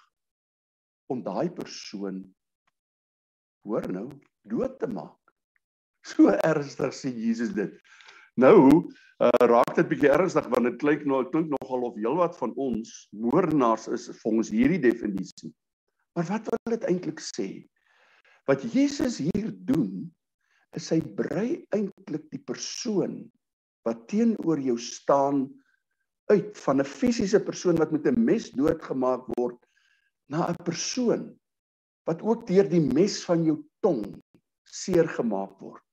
om 1.10 1.22
daai 1.22 1.50
persoon 1.54 2.22
hoor 3.66 3.86
nou 3.92 4.08
dood 4.48 4.78
te 4.80 4.88
maak. 4.90 5.18
So 6.06 6.32
ernstig 6.32 6.94
sê 6.96 7.12
Jesus 7.12 7.52
dit. 7.54 7.74
Nou 8.40 8.56
uh, 9.20 9.28
raak 9.50 9.74
dit 9.76 9.88
bietjie 9.90 10.12
ernstig 10.14 10.46
want 10.52 10.68
dit 10.70 10.78
klink 10.80 11.04
nou 11.08 11.20
klink 11.28 11.50
nogal 11.52 11.90
of 11.90 11.98
heelwat 12.00 12.38
van 12.40 12.54
ons 12.56 12.94
moordenaars 13.12 13.88
is 13.92 14.08
ons 14.24 14.52
hierdie 14.54 14.80
definisie. 14.80 15.52
Maar 16.20 16.28
wat 16.28 16.48
wil 16.52 16.76
dit 16.76 16.82
eintlik 16.84 17.20
sê? 17.24 17.46
Wat 18.44 18.60
Jesus 18.74 19.22
hier 19.24 19.46
doen 19.64 20.10
is 20.76 20.90
hy 20.92 20.98
brei 21.16 21.62
eintlik 21.72 22.26
die 22.28 22.42
persoon 22.44 23.22
wat 23.88 24.02
teenoor 24.12 24.60
jou 24.60 24.74
staan 24.76 25.46
uit 26.28 26.50
van 26.60 26.84
'n 26.84 26.84
fisiese 26.84 27.40
persoon 27.40 27.80
wat 27.80 27.94
met 27.96 28.04
'n 28.04 28.20
mes 28.20 28.50
doodgemaak 28.52 29.24
word 29.40 29.56
na 30.28 30.44
'n 30.52 30.60
persoon 30.68 31.24
wat 32.04 32.20
ook 32.20 32.44
deur 32.46 32.68
die 32.68 32.84
mes 32.84 33.24
van 33.24 33.44
jou 33.44 33.56
tong 33.80 34.04
seer 34.68 35.08
gemaak 35.08 35.56
word 35.64 35.88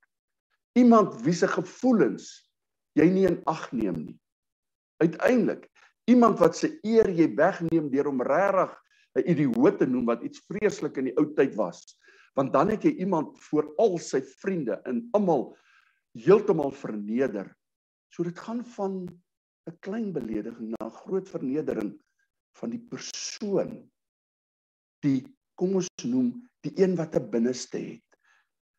iemand 0.75 1.23
wie 1.23 1.33
se 1.39 1.47
gevoelens 1.47 2.51
jy 2.99 3.07
nie 3.07 3.25
in 3.31 3.39
ag 3.45 3.71
neem 3.71 3.95
nie. 3.95 4.19
Uiteindelik 4.99 5.71
iemand 6.03 6.39
wat 6.39 6.57
se 6.57 6.79
eer 6.83 7.07
jy 7.07 7.31
wegneem 7.35 7.87
deur 7.89 8.11
om 8.11 8.21
regtig 8.21 8.75
'n 9.15 9.23
idioot 9.25 9.77
te 9.79 9.85
noem 9.85 10.05
wat 10.05 10.23
iets 10.23 10.43
vreeslik 10.49 10.97
in 10.97 11.09
die 11.09 11.17
ou 11.17 11.25
tyd 11.33 11.55
was. 11.55 11.97
Want 12.35 12.53
dan 12.53 12.69
het 12.69 12.83
jy 12.83 12.93
iemand 13.01 13.39
voor 13.49 13.73
al 13.77 13.97
sy 13.97 14.21
vriende 14.21 14.81
en 14.85 15.07
almal 15.11 15.57
heeltemal 16.13 16.71
verneder. 16.71 17.55
So 18.13 18.23
dit 18.23 18.39
gaan 18.39 18.65
van 18.65 19.07
'n 19.67 19.77
klein 19.79 20.11
belediging 20.13 20.69
na 20.69 20.85
'n 20.85 20.97
groot 21.03 21.29
vernedering 21.29 21.97
van 22.59 22.69
die 22.69 22.83
persoon 22.89 23.89
die 25.05 25.25
kom 25.57 25.75
ons 25.75 25.89
noem 26.05 26.31
die 26.65 26.73
een 26.77 26.95
wat 26.95 27.15
'n 27.15 27.29
binneste 27.29 27.77
het. 27.77 28.07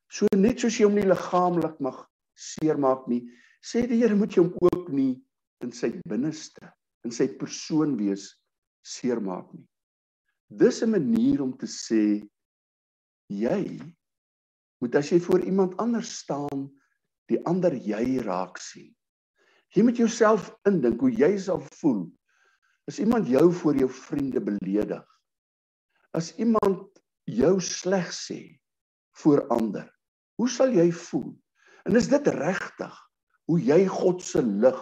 So 0.08 0.26
net 0.36 0.60
soos 0.60 0.78
jy 0.78 0.84
hom 0.84 0.94
nie 0.94 1.06
liggaamlik 1.06 1.80
mag 1.80 2.06
seermaak 2.34 3.06
nie, 3.08 3.28
sê 3.62 3.86
die 3.86 4.00
Here 4.00 4.14
moet 4.14 4.32
jy 4.36 4.42
hom 4.42 4.54
ook 4.72 4.88
nie 4.90 5.22
in 5.60 5.72
sy 5.72 5.90
binneste, 6.08 6.72
in 7.04 7.10
sy 7.10 7.28
persoon 7.28 7.96
wees 7.98 8.30
seermaak 8.86 9.52
nie. 9.52 9.66
Dis 10.48 10.82
'n 10.82 10.90
manier 10.90 11.42
om 11.42 11.52
te 11.56 11.66
sê 11.66 12.24
jy 13.28 13.64
moet 14.80 14.94
as 14.94 15.10
jy 15.12 15.20
voor 15.20 15.42
iemand 15.44 15.76
anders 15.76 16.18
staan, 16.18 16.70
die 17.28 17.40
ander 17.44 17.74
jy 17.74 18.22
raak 18.24 18.56
sien. 18.56 18.94
Jy 19.76 19.84
moet 19.84 20.00
jouself 20.00 20.48
indink 20.64 21.00
hoe 21.04 21.12
jy 21.12 21.36
sal 21.36 21.60
voel 21.60 22.06
as 22.88 22.98
iemand 22.98 23.28
jou 23.28 23.52
voor 23.52 23.76
jou 23.76 23.90
vriende 23.92 24.40
beledig. 24.40 25.04
As 26.16 26.32
iemand 26.40 26.88
jou 27.28 27.60
sleg 27.60 28.08
sê 28.16 28.56
voor 29.20 29.44
ander. 29.52 29.84
Hoe 30.40 30.48
sal 30.48 30.72
jy 30.72 30.88
voel? 30.92 31.34
En 31.84 31.96
is 31.96 32.08
dit 32.08 32.26
regtig 32.32 32.94
hoe 33.44 33.60
jy 33.60 33.82
God 33.88 34.22
se 34.24 34.40
lig 34.40 34.80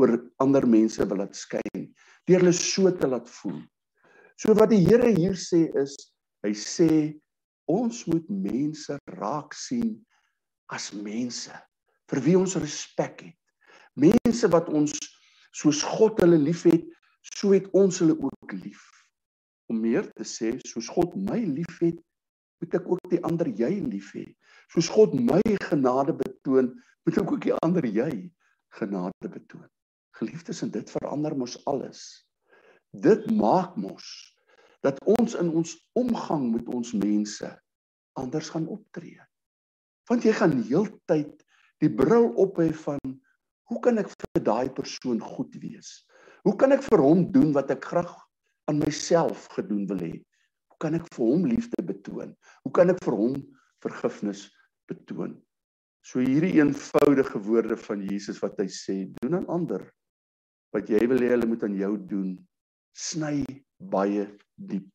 oor 0.00 0.16
ander 0.40 0.64
mense 0.64 1.04
wil 1.04 1.20
laat 1.20 1.36
skyn? 1.36 1.90
Deur 2.24 2.40
hulle 2.40 2.56
so 2.56 2.88
te 2.96 3.08
laat 3.10 3.28
voel. 3.28 3.60
So 4.38 4.54
wat 4.54 4.70
die 4.70 4.84
Here 4.86 5.10
hier 5.10 5.34
sê 5.34 5.64
is, 5.80 5.96
hy 6.46 6.52
sê 6.54 6.90
ons 7.66 8.04
moet 8.06 8.28
mense 8.30 8.94
raak 9.18 9.56
sien 9.56 9.96
as 10.70 10.92
mense 10.94 11.54
vir 12.08 12.20
wie 12.22 12.36
ons 12.38 12.54
respek 12.62 13.24
het. 13.26 13.38
Mense 13.98 14.46
wat 14.52 14.70
ons 14.70 14.94
soos 15.50 15.82
God 15.82 16.20
hulle 16.22 16.38
liefhet, 16.38 16.86
so 17.34 17.50
het 17.50 17.66
ons 17.76 17.98
hulle 17.98 18.14
ook 18.14 18.54
lief. 18.60 18.84
Om 19.68 19.82
meer 19.82 20.06
te 20.14 20.24
sê, 20.24 20.54
soos 20.70 20.86
God 20.94 21.18
my 21.18 21.40
liefhet, 21.42 21.98
moet 22.62 22.78
ek 22.78 22.86
ook 22.86 23.10
die 23.10 23.20
ander 23.26 23.50
jy 23.58 23.72
lief 23.90 24.14
hê. 24.14 24.24
Soos 24.70 24.86
God 24.92 25.18
my 25.18 25.42
genade 25.66 26.14
betoon, 26.14 26.70
moet 27.04 27.18
ek 27.18 27.34
ook 27.34 27.42
die 27.42 27.56
ander 27.66 27.84
jy 27.84 28.12
genade 28.78 29.34
betoon. 29.34 29.66
Geliefdes, 30.22 30.62
en 30.62 30.70
dit 30.74 30.94
verander 30.94 31.34
mos 31.38 31.58
alles. 31.66 32.27
Dit 32.90 33.28
maak 33.30 33.76
mos 33.76 34.06
dat 34.84 35.00
ons 35.04 35.34
in 35.34 35.50
ons 35.50 35.74
omgang 35.98 36.50
met 36.52 36.68
ons 36.70 36.92
mense 36.94 37.48
anders 38.18 38.50
gaan 38.54 38.68
optree. 38.70 39.18
Want 40.08 40.24
jy 40.24 40.32
gaan 40.38 40.54
heeltyd 40.62 41.34
die 41.82 41.90
bril 41.90 42.30
op 42.40 42.58
hê 42.62 42.70
van 42.84 43.02
hoe 43.68 43.80
kan 43.84 44.00
ek 44.00 44.08
vir 44.14 44.42
daai 44.42 44.70
persoon 44.72 45.20
goed 45.20 45.54
wees? 45.60 46.06
Hoe 46.46 46.56
kan 46.56 46.72
ek 46.72 46.86
vir 46.86 47.02
hom 47.04 47.26
doen 47.34 47.52
wat 47.52 47.70
ek 47.74 47.84
graag 47.90 48.14
aan 48.70 48.80
myself 48.80 49.50
gedoen 49.52 49.84
wil 49.90 50.00
hê? 50.00 50.14
kan 50.82 50.96
ek 50.98 51.06
vir 51.14 51.26
hom 51.26 51.46
liefde 51.50 51.82
betoon? 51.84 52.32
Hoe 52.64 52.72
kan 52.74 52.92
ek 52.92 53.00
vir 53.04 53.16
hom 53.18 53.36
vergifnis 53.84 54.46
betoon? 54.90 55.36
So 56.06 56.22
hierdie 56.22 56.56
eenvoudige 56.60 57.40
woorde 57.44 57.76
van 57.82 58.04
Jesus 58.06 58.38
wat 58.42 58.58
hy 58.62 58.68
sê, 58.72 59.00
doen 59.18 59.40
aan 59.40 59.48
ander 59.50 59.84
wat 60.74 60.90
jy 60.92 61.00
wil 61.10 61.20
hê 61.24 61.32
hulle 61.32 61.48
moet 61.48 61.64
aan 61.64 61.76
jou 61.78 61.94
doen, 62.10 62.32
sny 62.98 63.44
baie 63.78 64.26
diep. 64.58 64.86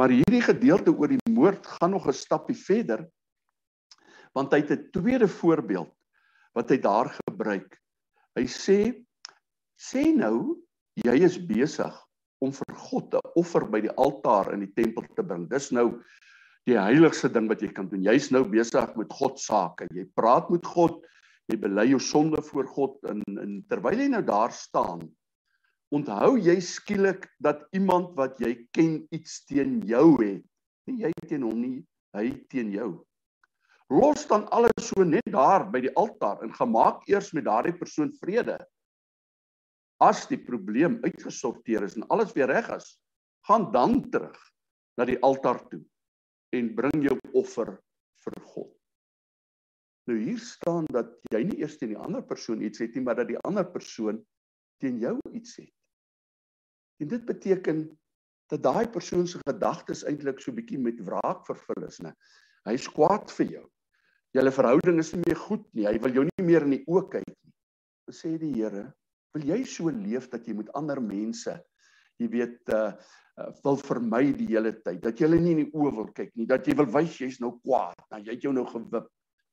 Maar 0.00 0.14
hierdie 0.14 0.42
gedeelte 0.44 0.92
oor 0.94 1.12
die 1.12 1.20
moord 1.28 1.66
gaan 1.76 1.92
nog 1.92 2.08
'n 2.08 2.16
stappie 2.16 2.56
verder 2.56 3.08
want 4.32 4.52
hy 4.52 4.60
het 4.62 4.70
'n 4.70 4.90
tweede 4.94 5.28
voorbeeld 5.28 5.92
wat 6.54 6.70
hy 6.70 6.78
daar 6.78 7.10
gebruik. 7.26 7.76
Hy 8.38 8.46
sê 8.46 9.04
sê 9.76 10.14
nou 10.14 10.56
jy 10.94 11.16
is 11.24 11.36
besig 11.38 11.94
om 12.40 12.52
vir 12.52 12.74
God 12.88 13.14
'n 13.14 13.32
offer 13.36 13.66
by 13.66 13.80
die 13.80 13.96
altaar 13.96 14.52
in 14.54 14.60
die 14.60 14.74
tempel 14.74 15.04
te 15.16 15.22
bring. 15.22 15.48
Dis 15.48 15.70
nou 15.72 16.02
die 16.66 16.78
heiligste 16.78 17.28
ding 17.28 17.48
wat 17.48 17.60
jy 17.60 17.72
kan 17.72 17.88
doen. 17.88 18.02
Jy's 18.02 18.30
nou 18.30 18.44
besig 18.44 18.96
met 18.96 19.12
God 19.12 19.38
sake. 19.38 19.86
Jy 19.94 20.06
praat 20.14 20.50
met 20.50 20.66
God, 20.66 21.04
jy 21.48 21.56
bely 21.56 21.86
jou 21.90 21.98
sonde 21.98 22.42
voor 22.42 22.66
God 22.66 23.04
en, 23.04 23.22
en 23.38 23.64
terwyl 23.68 23.98
jy 23.98 24.08
nou 24.08 24.22
daar 24.22 24.52
staan, 24.52 25.00
onthou 25.94 26.36
jy 26.38 26.56
skielik 26.62 27.26
dat 27.42 27.66
iemand 27.76 28.14
wat 28.18 28.38
jy 28.42 28.54
ken 28.74 29.00
iets 29.14 29.44
teen 29.50 29.80
jou 29.88 30.14
het. 30.22 30.44
Nie 30.86 31.06
jy 31.06 31.12
teen 31.26 31.46
hom 31.46 31.58
nie, 31.60 31.78
hy 32.16 32.30
teen 32.50 32.70
jou. 32.74 32.92
Los 33.90 34.22
dan 34.30 34.46
alles 34.54 34.86
so 34.86 35.02
net 35.02 35.26
daar 35.34 35.66
by 35.70 35.82
die 35.82 35.94
altaar 35.98 36.44
en 36.46 36.54
gemaak 36.54 37.02
eers 37.10 37.32
met 37.34 37.48
daardie 37.48 37.74
persoon 37.74 38.12
vrede 38.22 38.58
as 40.00 40.24
die 40.30 40.38
probleem 40.40 40.96
uitgesorteer 41.04 41.84
is 41.84 41.96
en 41.98 42.06
alles 42.08 42.32
weer 42.32 42.48
reg 42.48 42.70
is, 42.72 42.94
gaan 43.48 43.68
dan 43.74 44.00
terug 44.12 44.38
na 44.96 45.04
die 45.08 45.18
altaar 45.26 45.60
toe 45.68 45.82
en 46.56 46.72
bring 46.76 47.04
jou 47.04 47.16
offer 47.36 47.76
vir 48.24 48.38
God. 48.54 48.70
Nou 50.08 50.16
hier 50.18 50.40
staan 50.42 50.88
dat 50.90 51.12
jy 51.34 51.42
nie 51.50 51.60
eers 51.60 51.76
teen 51.78 51.92
die 51.92 52.00
ander 52.00 52.24
persoon 52.26 52.64
iets 52.64 52.80
het 52.82 52.96
nie, 52.96 53.04
maar 53.04 53.20
dat 53.20 53.28
die 53.28 53.38
ander 53.46 53.66
persoon 53.68 54.18
teen 54.80 54.98
jou 55.02 55.18
iets 55.36 55.58
het. 55.60 55.70
En 57.00 57.08
dit 57.08 57.24
beteken 57.24 57.84
dat 58.52 58.62
daai 58.62 58.88
persoon 58.90 59.26
se 59.26 59.38
gedagtes 59.46 60.02
eintlik 60.04 60.40
so 60.42 60.52
bietjie 60.52 60.78
met 60.78 60.98
wraak 61.06 61.46
vervul 61.48 61.86
is, 61.86 62.00
né? 62.04 62.12
Hy 62.68 62.74
is 62.76 62.88
kwaad 62.92 63.30
vir 63.38 63.54
jou. 63.54 63.66
Julle 64.36 64.52
verhouding 64.54 64.98
is 65.02 65.12
nie 65.14 65.22
meer 65.24 65.38
goed 65.38 65.64
nie. 65.74 65.86
Hy 65.88 65.96
wil 66.02 66.18
jou 66.18 66.24
nie 66.28 66.46
meer 66.46 66.66
in 66.66 66.76
die 66.76 66.84
oë 66.90 67.06
kyk 67.14 67.30
nie. 67.30 67.54
Dan 68.06 68.16
sê 68.16 68.34
die 68.38 68.52
Here, 68.52 68.84
wil 69.34 69.46
jy 69.46 69.62
so 69.66 69.90
leef 69.94 70.28
dat 70.30 70.46
jy 70.46 70.54
met 70.58 70.70
ander 70.78 71.00
mense, 71.02 71.56
jy 72.20 72.28
weet, 72.30 72.60
uh, 72.76 72.92
uh 73.40 73.48
wil 73.64 73.78
vermy 73.80 74.26
die 74.36 74.50
hele 74.50 74.74
tyd, 74.84 75.00
dat 75.06 75.18
jy 75.18 75.28
hulle 75.28 75.40
nie 75.40 75.54
in 75.56 75.62
die 75.64 75.72
oë 75.72 75.94
wil 75.96 76.10
kyk 76.14 76.34
nie, 76.36 76.46
dat 76.50 76.66
jy 76.68 76.76
wil 76.78 76.90
wys 76.92 77.16
jy's 77.22 77.40
nou 77.40 77.54
kwaad, 77.62 78.02
nou 78.12 78.20
jy 78.20 78.34
het 78.34 78.44
jou 78.44 78.52
nou 78.54 78.66
gewip. 78.68 79.08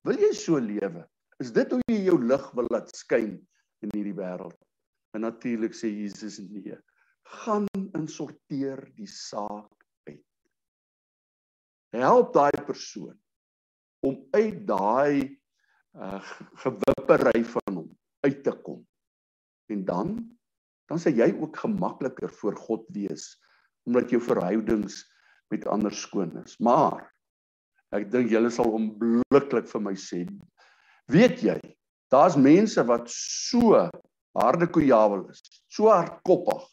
Wil 0.05 0.19
jy 0.25 0.33
so 0.35 0.59
lewe? 0.61 1.05
Is 1.41 1.53
dit 1.55 1.71
hoe 1.71 1.79
jy 1.87 2.01
jou 2.09 2.17
lig 2.19 2.45
wil 2.57 2.67
laat 2.73 2.91
skyn 2.97 3.37
in 3.85 3.93
hierdie 3.93 4.17
wêreld? 4.17 4.57
En 5.15 5.23
natuurlik 5.23 5.77
sê 5.77 5.89
Jesus 5.93 6.41
nee. 6.43 6.75
Gaan 7.27 7.67
en 7.93 8.07
sorteer 8.07 8.81
die 8.95 9.09
saak 9.09 9.85
uit. 10.07 10.23
Help 11.95 12.33
daai 12.35 12.63
persoon 12.67 13.15
om 14.05 14.19
uit 14.31 14.63
daai 14.67 15.39
uh, 15.97 16.21
gewippery 16.63 17.43
van 17.55 17.79
hom 17.81 17.89
uit 18.25 18.43
te 18.43 18.53
kom. 18.63 18.81
En 19.71 19.85
dan 19.85 20.17
dan 20.87 21.01
sê 21.03 21.11
jy 21.11 21.33
ook 21.35 21.57
gemakliker 21.59 22.31
voor 22.39 22.55
God 22.55 22.85
wees 22.95 23.33
omdat 23.87 24.11
jou 24.11 24.21
verhoudings 24.23 25.01
met 25.51 25.67
ander 25.67 25.91
skoon 25.95 26.31
is. 26.43 26.55
Maar 26.63 27.01
ek 27.95 28.07
dink 28.11 28.31
julle 28.31 28.51
sal 28.51 28.71
onmiddellik 28.75 29.67
vir 29.71 29.83
my 29.83 29.93
sê, 29.99 30.25
weet 31.11 31.43
jy, 31.43 31.57
daar's 32.11 32.35
mense 32.39 32.83
wat 32.87 33.07
so 33.11 33.79
harde 34.37 34.67
kojawel 34.71 35.25
is, 35.31 35.43
so 35.71 35.91
hardkoppig. 35.91 36.65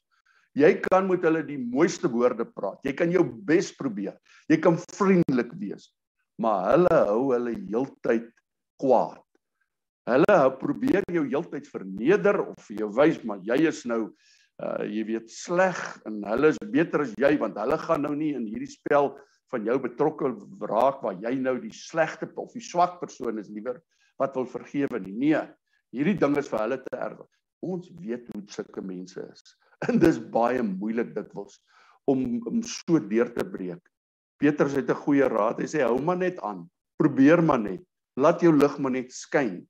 Jy 0.54 0.70
kan 0.86 1.08
met 1.10 1.24
hulle 1.26 1.42
die 1.46 1.58
mooiste 1.58 2.08
woorde 2.10 2.46
praat. 2.46 2.78
Jy 2.86 2.94
kan 2.98 3.10
jou 3.10 3.24
bes 3.46 3.72
probeer. 3.74 4.14
Jy 4.50 4.60
kan 4.62 4.78
vriendelik 4.94 5.50
wees. 5.58 5.90
Maar 6.38 6.68
hulle 6.72 7.00
hou 7.10 7.20
hulle 7.32 7.56
heeltyd 7.58 8.30
kwaad. 8.82 9.22
Hulle 10.10 10.38
probeer 10.60 11.06
jou 11.12 11.24
heeltyd 11.26 11.68
verneder 11.72 12.42
of 12.44 12.66
vir 12.68 12.84
jou 12.84 12.90
wys 12.94 13.22
maar 13.24 13.42
jy 13.46 13.64
is 13.70 13.84
nou 13.88 14.02
uh 14.62 14.84
jy 14.86 15.02
weet 15.08 15.30
sleg 15.34 15.78
en 16.06 16.20
hulle 16.28 16.52
is 16.52 16.58
beter 16.70 17.02
as 17.02 17.14
jy 17.18 17.32
want 17.40 17.56
hulle 17.58 17.78
gaan 17.80 18.04
nou 18.06 18.12
nie 18.14 18.34
in 18.38 18.44
hierdie 18.46 18.70
spel 18.70 19.10
van 19.50 19.66
jou 19.66 19.74
betrokke 19.82 20.30
raak 20.70 21.00
waar 21.02 21.16
jy 21.24 21.32
nou 21.40 21.56
die 21.62 21.72
slegte 21.74 22.28
of 22.36 22.52
die 22.54 22.62
swak 22.62 23.00
persoon 23.00 23.40
is 23.42 23.50
liewer 23.50 23.80
wat 24.22 24.36
wil 24.38 24.46
vergewe 24.46 25.00
nie. 25.02 25.14
Nee, 25.24 25.42
hierdie 25.94 26.18
ding 26.20 26.36
is 26.38 26.50
vir 26.52 26.62
hulle 26.62 26.78
te 26.84 26.98
erg. 26.98 27.24
Ons 27.64 27.90
weet 27.98 28.28
hoe 28.30 28.44
sulke 28.52 28.84
mense 28.84 29.18
is. 29.24 29.42
En 29.88 29.98
dis 30.00 30.18
baie 30.32 30.62
moeilik 30.64 31.12
dikwels 31.14 31.60
om 32.10 32.40
om 32.48 32.62
so 32.62 33.00
deur 33.00 33.30
te 33.34 33.44
breek. 33.44 33.82
Petrus 34.40 34.76
het 34.76 34.90
'n 34.90 35.02
goeie 35.04 35.28
raad. 35.28 35.60
Hy 35.60 35.68
sê 35.68 35.82
hou 35.84 36.00
maar 36.00 36.18
net 36.18 36.40
aan. 36.40 36.68
Probeer 36.96 37.42
maar 37.42 37.60
net. 37.60 37.84
Laat 38.16 38.40
jou 38.40 38.52
lig 38.52 38.78
maar 38.78 38.92
net 38.92 39.12
skyn. 39.12 39.66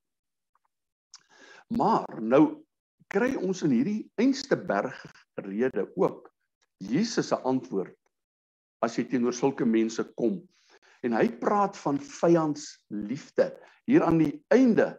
Maar 1.68 2.06
nou 2.20 2.64
kry 3.08 3.34
ons 3.36 3.62
in 3.62 3.70
hierdie 3.70 4.10
einste 4.20 4.56
berg 4.56 4.96
rede 5.36 5.86
ook 5.96 6.30
Jesus 6.78 7.28
se 7.28 7.36
antwoord 7.36 7.96
as 8.82 8.98
jy 8.98 9.04
teenoor 9.08 9.32
sulke 9.32 9.64
mense 9.64 10.04
kom. 10.18 10.42
En 11.02 11.12
hy 11.12 11.28
praat 11.40 11.76
van 11.76 11.98
vyandsliefde 12.00 13.54
hier 13.86 14.02
aan 14.04 14.18
die 14.18 14.44
einde 14.52 14.98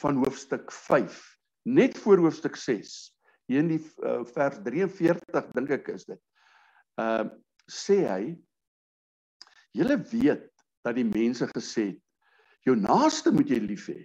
van 0.00 0.16
hoofstuk 0.16 0.72
5, 0.72 1.36
net 1.64 1.98
voor 1.98 2.18
hoofstuk 2.18 2.56
6. 2.56 3.13
Hier 3.48 3.60
in 3.60 3.68
die 3.72 3.80
uh, 4.02 4.22
vers 4.34 4.60
43 4.64 5.52
dink 5.56 5.70
ek 5.80 5.92
is 5.96 6.08
dit. 6.08 6.20
Ehm 7.00 7.28
uh, 7.28 7.32
sê 7.64 8.02
hy 8.04 8.34
julle 9.72 9.94
weet 10.10 10.50
dat 10.84 10.98
die 10.98 11.06
mense 11.08 11.46
gesê 11.48 11.86
het 11.94 12.66
jou 12.68 12.74
naaste 12.76 13.32
moet 13.32 13.48
jy 13.48 13.56
lief 13.64 13.86
hê 13.88 14.02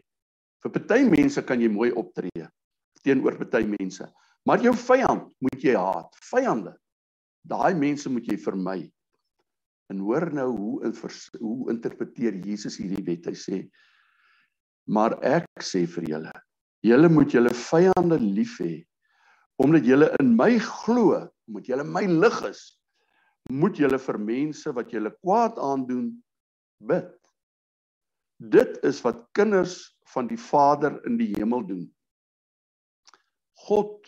Vir 0.63 0.71
party 0.75 1.03
mense 1.07 1.41
kan 1.47 1.61
jy 1.63 1.69
mooi 1.71 1.89
optree 1.95 2.47
teenoor 3.05 3.37
party 3.39 3.63
mense, 3.63 4.03
maar 4.43 4.59
jou 4.59 4.73
vyand 4.75 5.29
moet 5.39 5.61
jy 5.63 5.75
haat. 5.79 6.17
Vyande. 6.27 6.73
Daai 7.47 7.71
mense 7.79 8.11
moet 8.11 8.27
jy 8.27 8.35
vermy. 8.43 8.81
En 9.89 10.01
hoor 10.03 10.27
nou 10.35 10.49
hoe 10.51 10.91
hoe 11.39 11.71
interpreteer 11.71 12.35
Jesus 12.43 12.75
hierdie 12.77 13.05
wet? 13.07 13.29
Hy 13.31 13.37
sê: 13.39 13.61
"Maar 14.91 15.15
ek 15.23 15.47
sê 15.63 15.85
vir 15.87 16.09
julle, 16.11 16.33
julle 16.83 17.09
moet 17.09 17.31
julle 17.31 17.53
vyande 17.55 18.19
lief 18.19 18.59
hê 18.59 18.83
omdat 19.59 19.87
julle 19.87 20.09
in 20.21 20.33
my 20.39 20.53
glo, 20.63 21.19
omdat 21.49 21.67
julle 21.67 21.85
my 21.87 22.05
lig 22.07 22.37
is, 22.47 22.61
moet 23.49 23.79
julle 23.79 23.99
vir 23.99 24.19
mense 24.21 24.71
wat 24.75 24.93
julle 24.93 25.11
kwaad 25.19 25.57
aandoen 25.59 26.11
bid. 26.87 27.15
Dit 28.39 28.77
is 28.87 29.01
wat 29.03 29.25
kinders 29.35 29.81
van 30.13 30.29
die 30.29 30.39
Vader 30.39 30.95
in 31.09 31.17
die 31.19 31.33
hemel 31.35 31.65
doen. 31.67 31.83
God, 33.67 34.07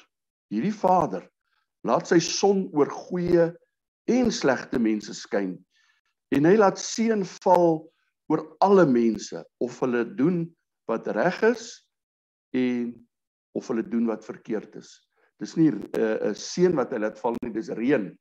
hierdie 0.54 0.76
Vader, 0.76 1.26
laat 1.84 2.08
sy 2.08 2.22
son 2.24 2.70
oor 2.78 2.90
goeie 3.10 3.50
en 4.12 4.32
slegte 4.34 4.80
mense 4.80 5.14
skyn 5.18 5.56
en 6.32 6.48
hy 6.48 6.56
laat 6.60 6.80
seën 6.80 7.24
val 7.44 7.82
oor 8.32 8.44
alle 8.64 8.86
mense 8.88 9.42
of 9.64 9.80
hulle 9.84 10.06
doen 10.16 10.44
wat 10.90 11.10
reg 11.18 11.42
is 11.50 11.66
en 12.56 12.94
of 13.58 13.68
hulle 13.68 13.84
doen 13.84 14.08
wat 14.08 14.24
verkeerd 14.24 14.78
is. 14.80 14.94
Dis 15.42 15.56
nie 15.58 15.72
'n 15.72 15.82
uh, 15.98 16.34
seën 16.38 16.76
wat 16.78 16.94
hy 16.94 17.00
laat 17.02 17.18
val 17.20 17.36
nie, 17.42 17.54
dis 17.54 17.74
reën 17.74 18.12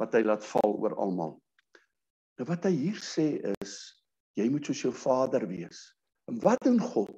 wat 0.00 0.14
hy 0.14 0.22
laat 0.24 0.44
val 0.44 0.76
oor 0.76 0.94
almal. 0.96 1.38
Nou 2.38 2.46
wat 2.48 2.64
hy 2.68 2.72
hier 2.72 3.00
sê 3.00 3.40
is 3.60 4.00
Jy 4.38 4.48
moet 4.52 4.66
soos 4.66 4.82
jou 4.84 4.92
Vader 4.94 5.46
wees. 5.50 5.82
En 6.30 6.38
wat 6.44 6.60
doen 6.64 6.78
God? 6.80 7.12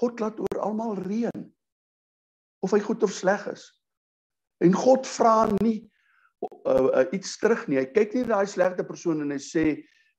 God 0.00 0.20
laat 0.22 0.40
oor 0.40 0.60
almal 0.62 0.98
reën. 1.02 1.46
Of 2.64 2.74
hy 2.76 2.80
goed 2.84 3.02
of 3.06 3.14
sleg 3.14 3.46
is. 3.50 3.64
En 4.60 4.76
God 4.76 5.08
vra 5.08 5.48
nie 5.64 5.78
uh, 6.44 6.90
uh, 6.90 7.06
iets 7.16 7.38
terug 7.40 7.66
nie. 7.68 7.80
Hy 7.80 7.88
kyk 7.94 8.14
nie 8.16 8.26
daai 8.28 8.46
slegte 8.48 8.84
persoon 8.86 9.24
en 9.24 9.32
hy 9.34 9.40
sê 9.42 9.64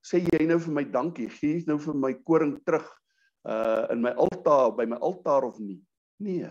sê 0.02 0.18
jy 0.18 0.40
nou 0.48 0.56
vir 0.58 0.74
my 0.74 0.82
dankie, 0.90 1.28
gee 1.30 1.60
nou 1.68 1.76
vir 1.78 1.94
my 1.94 2.10
koring 2.26 2.56
terug 2.66 2.88
uh 3.46 3.86
in 3.94 4.02
my 4.02 4.10
altaar 4.18 4.72
by 4.74 4.82
my 4.90 4.98
altaar 4.98 5.46
of 5.46 5.60
nie. 5.62 5.78
Nee. 6.18 6.50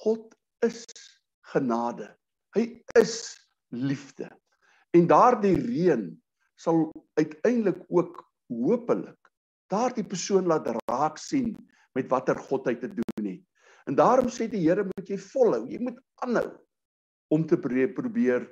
God 0.00 0.32
is 0.66 0.84
genade. 1.52 2.08
Hy 2.56 2.68
is 2.98 3.34
liefde. 3.74 4.30
En 4.94 5.08
daardie 5.10 5.56
reën 5.58 6.08
sal 6.60 6.86
uiteindelik 7.18 7.82
ook 7.90 8.22
hopelik 8.48 9.18
daardie 9.72 10.04
persoon 10.06 10.48
laat 10.50 10.68
raak 10.88 11.18
sien 11.20 11.54
met 11.96 12.10
watter 12.12 12.38
God 12.48 12.68
hy 12.68 12.76
te 12.80 12.90
doen 12.90 13.28
het. 13.28 13.42
En 13.88 13.96
daarom 13.98 14.30
sê 14.32 14.48
die 14.50 14.62
Here 14.64 14.84
moet 14.86 15.10
jy 15.10 15.18
volhou. 15.20 15.64
Jy 15.68 15.80
moet 15.84 15.98
aanhou 16.24 16.48
om 17.34 17.44
te 17.48 17.58
probeer 17.60 18.46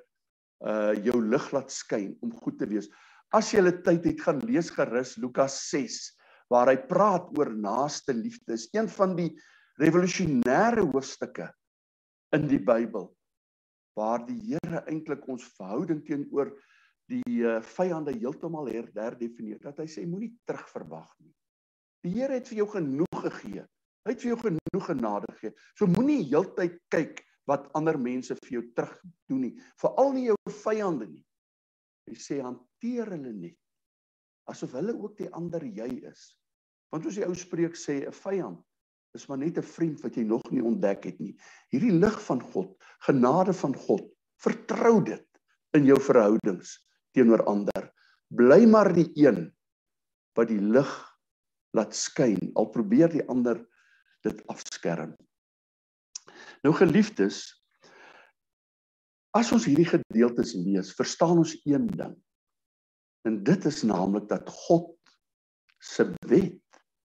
uh 0.62 0.92
jou 1.02 1.16
lig 1.26 1.46
laat 1.50 1.72
skyn 1.74 2.12
om 2.22 2.34
goed 2.44 2.58
te 2.60 2.68
wees. 2.70 2.86
As 3.34 3.50
jy 3.50 3.62
hulle 3.62 3.78
tyd 3.82 4.04
het 4.06 4.20
gaan 4.22 4.42
lees 4.46 4.70
gerus 4.70 5.16
Lukas 5.18 5.56
6 5.72 5.98
waar 6.52 6.68
hy 6.68 6.76
praat 6.76 7.30
oor 7.38 7.50
naaste 7.50 8.14
liefde. 8.14 8.54
Is 8.54 8.68
een 8.76 8.88
van 8.92 9.16
die 9.16 9.30
revolusionêre 9.80 10.84
hoofstukke 10.92 11.48
in 12.36 12.48
die 12.48 12.60
Bybel 12.60 13.10
waar 13.98 14.22
die 14.24 14.38
Here 14.40 14.80
eintlik 14.88 15.26
ons 15.28 15.44
verhouding 15.58 16.00
teenoor 16.06 16.52
die 17.12 17.42
uh, 17.44 17.58
vyande 17.74 18.14
heeltemal 18.16 18.70
herdefinieer 18.72 19.60
dat 19.60 19.82
hy 19.82 19.88
sê 19.90 20.06
moenie 20.08 20.32
terugverwag 20.48 21.10
nie. 21.20 21.34
Die 22.06 22.14
Here 22.14 22.38
het 22.38 22.48
vir 22.48 22.62
jou 22.62 22.68
genoeg 22.72 23.18
gegee. 23.26 23.66
Hy 24.02 24.14
het 24.14 24.24
vir 24.24 24.32
jou 24.32 24.38
genoeg 24.46 24.86
genade 24.88 25.28
gegee. 25.34 25.52
So 25.78 25.90
moenie 25.90 26.22
heeltyd 26.24 26.80
kyk 26.94 27.20
wat 27.50 27.68
ander 27.76 27.98
mense 28.00 28.34
vir 28.40 28.56
jou 28.56 28.64
terug 28.78 28.96
doen 29.28 29.44
nie, 29.44 29.52
veral 29.82 30.12
nie 30.16 30.28
jou 30.30 30.38
vyande 30.62 31.10
nie. 31.10 31.22
Hy 32.08 32.16
sê 32.18 32.40
hanteer 32.42 33.12
hulle 33.12 33.34
net 33.36 33.58
asof 34.50 34.72
hulle 34.74 34.94
ook 34.96 35.18
die 35.20 35.28
ander 35.36 35.62
jy 35.62 35.90
is. 36.08 36.32
Want 36.90 37.04
soos 37.04 37.18
die 37.20 37.26
ou 37.28 37.34
spreek 37.38 37.76
sê 37.78 38.02
'n 38.06 38.14
vyand 38.24 38.64
is 39.12 39.26
maar 39.28 39.38
net 39.38 39.58
'n 39.58 39.62
vriend 39.62 40.00
wat 40.00 40.14
jy 40.16 40.24
nog 40.24 40.50
nie 40.50 40.62
ontdek 40.64 41.04
het 41.04 41.18
nie. 41.20 41.36
Hierdie 41.68 41.92
lig 41.92 42.16
van 42.24 42.40
God, 42.40 42.76
genade 43.04 43.52
van 43.52 43.74
God, 43.76 44.08
vertrou 44.40 45.02
dit 45.04 45.26
in 45.76 45.84
jou 45.84 46.00
verhoudings 46.00 46.78
teenoor 47.12 47.44
ander. 47.44 47.92
Bly 48.28 48.64
maar 48.66 48.92
die 48.92 49.10
een 49.14 49.52
wat 50.34 50.48
die 50.48 50.60
lig 50.60 50.92
laat 51.76 51.94
skyn 51.94 52.52
al 52.54 52.70
probeer 52.72 53.08
die 53.08 53.28
ander 53.28 53.60
dit 54.22 54.46
afskerm. 54.46 55.16
Nou 56.62 56.74
geliefdes, 56.74 57.64
as 59.36 59.52
ons 59.52 59.64
hierdie 59.64 59.88
gedeeltes 59.88 60.54
lees, 60.54 60.94
verstaan 60.94 61.38
ons 61.38 61.56
een 61.64 61.86
ding. 61.86 62.16
En 63.24 63.42
dit 63.44 63.64
is 63.64 63.82
naamlik 63.82 64.28
dat 64.28 64.48
God 64.48 64.96
se 65.80 66.14
wet, 66.26 66.60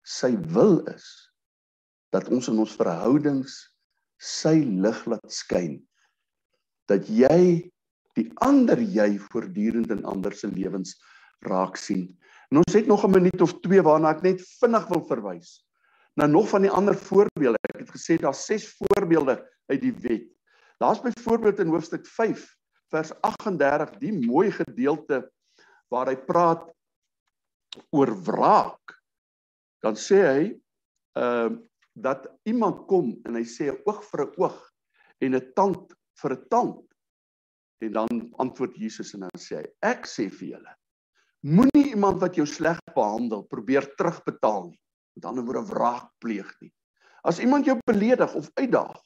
sy 0.03 0.37
wil 0.49 0.81
is 0.87 1.30
dat 2.15 2.29
ons 2.29 2.49
in 2.51 2.59
ons 2.59 2.77
verhoudings 2.77 3.61
sy 4.21 4.59
lig 4.65 4.99
laat 5.09 5.33
skyn 5.33 5.79
dat 6.91 7.07
jy 7.07 7.71
die 8.19 8.27
ander 8.43 8.81
jy 8.83 9.15
voortdurend 9.31 9.93
in 9.95 10.05
ander 10.09 10.35
se 10.35 10.51
lewens 10.51 10.97
raak 11.47 11.79
sien. 11.79 12.09
En 12.51 12.59
ons 12.61 12.75
het 12.75 12.87
nog 12.87 13.05
'n 13.07 13.15
minuut 13.15 13.41
of 13.41 13.55
2 13.63 13.83
waarna 13.83 14.11
ek 14.11 14.23
net 14.23 14.43
vinnig 14.61 14.89
wil 14.89 15.05
verwys. 15.07 15.65
Nou 16.19 16.29
nog 16.29 16.49
van 16.49 16.63
die 16.63 16.71
ander 16.71 16.95
voorbeelde. 16.95 17.59
Ek 17.75 17.87
het 17.87 17.91
gesê 17.91 18.19
daar's 18.19 18.45
6 18.47 18.77
voorbeelde 18.77 19.39
uit 19.67 19.81
die 19.81 19.95
wet. 19.95 20.27
Daar's 20.79 21.01
byvoorbeeld 21.01 21.59
in 21.59 21.69
hoofstuk 21.69 22.07
5 22.07 22.57
vers 22.91 23.13
38 23.21 23.99
die 23.99 24.27
mooi 24.27 24.51
gedeelte 24.51 25.31
waar 25.89 26.07
hy 26.07 26.17
praat 26.17 26.67
oor 27.91 28.23
wraak. 28.23 28.99
Dan 29.81 29.97
sê 29.97 30.21
hy 30.27 30.61
ehm 31.13 31.53
uh, 31.53 31.59
dat 32.03 32.27
iemand 32.49 32.87
kom 32.89 33.13
en 33.25 33.37
hy 33.39 33.45
sê 33.45 33.71
'n 33.71 33.81
oog 33.87 34.03
vir 34.11 34.25
'n 34.25 34.35
oog 34.37 34.59
en 35.21 35.35
'n 35.35 35.53
tand 35.55 35.95
vir 36.21 36.33
'n 36.33 36.49
tand. 36.49 36.87
En 37.81 37.93
dan 37.93 38.33
antwoord 38.37 38.77
Jesus 38.77 39.15
en 39.15 39.21
dan 39.21 39.39
sê 39.39 39.57
hy: 39.61 39.67
Ek 39.83 40.07
sê 40.07 40.29
vir 40.29 40.49
julle, 40.49 40.75
moenie 41.43 41.93
iemand 41.95 42.21
wat 42.21 42.37
jou 42.37 42.47
sleg 42.47 42.79
behandel 42.95 43.47
probeer 43.49 43.95
terugbetaal 43.97 44.71
nie. 44.71 44.81
Met 45.17 45.25
ander 45.25 45.45
woorde 45.45 45.67
wraak 45.73 46.11
pleeg 46.19 46.51
nie. 46.61 46.73
As 47.25 47.41
iemand 47.41 47.65
jou 47.65 47.79
beledig 47.87 48.35
of 48.35 48.51
uitdaag 48.55 49.01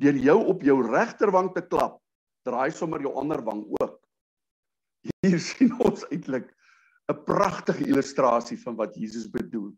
deur 0.00 0.16
jou 0.16 0.38
op 0.46 0.62
jou 0.62 0.78
regterwang 0.86 1.52
te 1.54 1.60
klap, 1.60 2.00
draai 2.48 2.70
sommer 2.72 3.00
jou 3.00 3.12
ander 3.20 3.42
wang 3.44 3.66
ook. 3.80 3.98
Hier 5.22 5.38
sien 5.50 5.74
ons 5.80 6.06
eintlik 6.10 6.48
'n 7.10 7.24
pragtige 7.26 7.84
illustrasie 7.86 8.58
van 8.62 8.76
wat 8.76 8.94
Jesus 8.94 9.28
bedoel. 9.30 9.72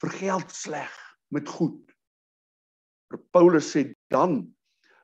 Vergeld 0.00 0.52
sleg 0.52 0.92
met 1.32 1.48
goed. 1.48 1.89
Paulus 3.32 3.72
sê 3.74 3.90
dan 4.12 4.42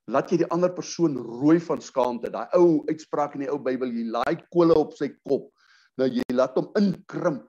laat 0.06 0.30
jy 0.30 0.40
die 0.44 0.50
ander 0.54 0.70
persoon 0.74 1.18
rooi 1.18 1.58
van 1.62 1.82
skaamte. 1.82 2.30
Daai 2.30 2.46
ou 2.58 2.84
uitspraak 2.90 3.34
in 3.34 3.46
die 3.46 3.50
ou 3.50 3.58
Bybel, 3.62 3.90
jy 3.90 4.06
laai 4.14 4.38
kole 4.54 4.76
op 4.78 4.94
sy 4.98 5.10
kop. 5.26 5.50
Nou 5.98 6.08
jy 6.10 6.26
laat 6.34 6.58
hom 6.58 6.70
inkrimp. 6.78 7.46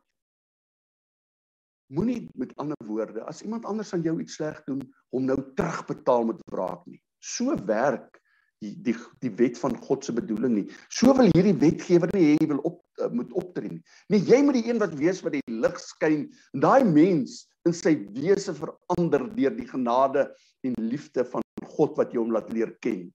Moenie 1.93 2.25
met 2.35 2.51
ander 2.59 2.79
woorde, 2.83 3.21
as 3.29 3.43
iemand 3.45 3.65
anders 3.65 3.93
aan 3.95 4.03
jou 4.03 4.17
iets 4.19 4.35
sleg 4.35 4.57
doen, 4.67 4.81
hom 5.15 5.27
nou 5.27 5.37
terugbetaal 5.55 6.25
met 6.27 6.41
wraak 6.51 6.81
nie. 6.89 6.99
So 7.23 7.55
werk 7.69 8.19
die 8.63 8.73
die 8.83 8.95
die 9.23 9.31
wet 9.39 9.59
van 9.61 9.75
God 9.85 10.05
se 10.05 10.15
bedoeling 10.15 10.55
nie. 10.55 10.65
So 10.89 11.13
wil 11.15 11.29
hierdie 11.31 11.55
wetgewer 11.61 12.11
nie 12.15 12.31
hê 12.31 12.35
jy 12.41 12.49
wil 12.51 12.63
op 12.67 12.81
uh, 13.01 13.09
moet 13.13 13.31
optree 13.37 13.69
nie. 13.69 13.83
Nee, 14.09 14.23
jy 14.25 14.41
moet 14.43 14.57
die 14.59 14.65
een 14.71 14.81
wat 14.81 14.95
wees 14.99 15.21
wat 15.25 15.37
die 15.37 15.43
lig 15.47 15.77
skyn 15.83 16.25
en 16.25 16.65
daai 16.65 16.83
mens 16.87 17.45
in 17.67 17.75
sy 17.75 17.93
wese 18.15 18.55
verander 18.55 19.27
deur 19.35 19.55
die 19.55 19.67
genade 19.67 20.27
en 20.65 20.75
liefde 20.79 21.25
van 21.27 21.43
God 21.77 21.97
wat 21.99 22.13
jy 22.13 22.21
hom 22.21 22.33
laat 22.35 22.51
leer 22.53 22.73
ken 22.81 23.07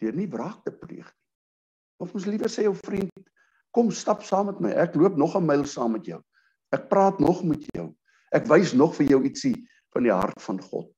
deur 0.00 0.16
nie 0.16 0.28
wraak 0.32 0.64
te 0.64 0.72
pleeg 0.72 1.04
nie. 1.04 1.20
Of 2.00 2.14
ons 2.16 2.24
liewer 2.24 2.48
sê 2.48 2.64
jou 2.64 2.72
vriend, 2.78 3.26
kom 3.76 3.90
stap 3.92 4.24
saam 4.24 4.48
met 4.48 4.60
my. 4.64 4.70
Ek 4.72 4.96
loop 4.96 5.18
nog 5.20 5.36
'n 5.36 5.44
myl 5.44 5.64
saam 5.68 5.92
met 5.92 6.06
jou. 6.08 6.20
Ek 6.72 6.88
praat 6.88 7.20
nog 7.20 7.44
met 7.44 7.60
jou. 7.74 7.92
Ek 8.32 8.46
wys 8.48 8.72
nog 8.72 8.96
vir 8.96 9.06
jou 9.06 9.20
ietsie 9.24 9.54
van 9.92 10.02
die 10.02 10.12
hart 10.12 10.40
van 10.42 10.58
God. 10.58 10.88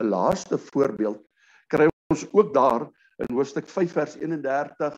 'n 0.00 0.08
Laaste 0.08 0.58
voorbeeld 0.58 1.20
kry 1.68 1.88
ons 2.10 2.24
ook 2.32 2.54
daar 2.54 2.88
in 3.18 3.34
hoofstuk 3.34 3.68
5 3.68 3.92
vers 3.92 4.16
31 4.16 4.96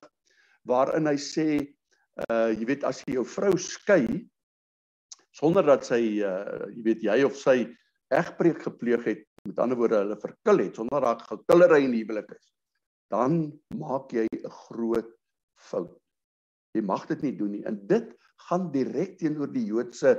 waarin 0.65 1.07
hy 1.07 1.17
sê 1.17 1.49
uh 2.29 2.51
jy 2.51 2.65
weet 2.67 2.85
as 2.85 3.03
jy 3.07 3.15
jou 3.15 3.25
vrou 3.25 3.57
skei 3.57 4.29
sonder 5.39 5.65
dat 5.67 5.87
sy 5.87 6.03
uh 6.27 6.67
jy 6.75 6.83
weet 6.91 7.03
jy 7.07 7.19
of 7.25 7.37
sy 7.39 7.59
egbreek 8.15 8.63
gepleeg 8.67 9.05
het 9.05 9.25
met 9.49 9.59
ander 9.63 9.79
woorde 9.79 10.03
hulle 10.03 10.21
verkil 10.21 10.65
het 10.65 10.79
sonder 10.81 11.05
dat 11.05 11.27
gekillery 11.31 11.83
in 11.85 11.95
die 11.95 12.05
huwelik 12.05 12.33
is 12.37 12.47
dan 13.13 13.53
maak 13.77 14.13
jy 14.13 14.27
'n 14.29 14.51
groot 14.69 15.09
fout. 15.57 15.97
Jy 16.77 16.83
mag 16.85 17.07
dit 17.09 17.23
nie 17.23 17.37
doen 17.37 17.53
nie 17.57 17.65
en 17.65 17.81
dit 17.89 18.15
gaan 18.49 18.71
direk 18.73 19.19
teenoor 19.19 19.51
die 19.53 19.67
Joodse 19.67 20.15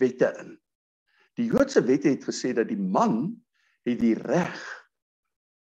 wette 0.00 0.32
in. 0.40 0.56
Die 1.38 1.46
Joodse 1.46 1.82
wette 1.86 2.08
het 2.08 2.24
gesê 2.24 2.52
dat 2.56 2.68
die 2.68 2.80
man 2.80 3.36
het 3.86 4.00
die 4.00 4.16
reg 4.16 4.58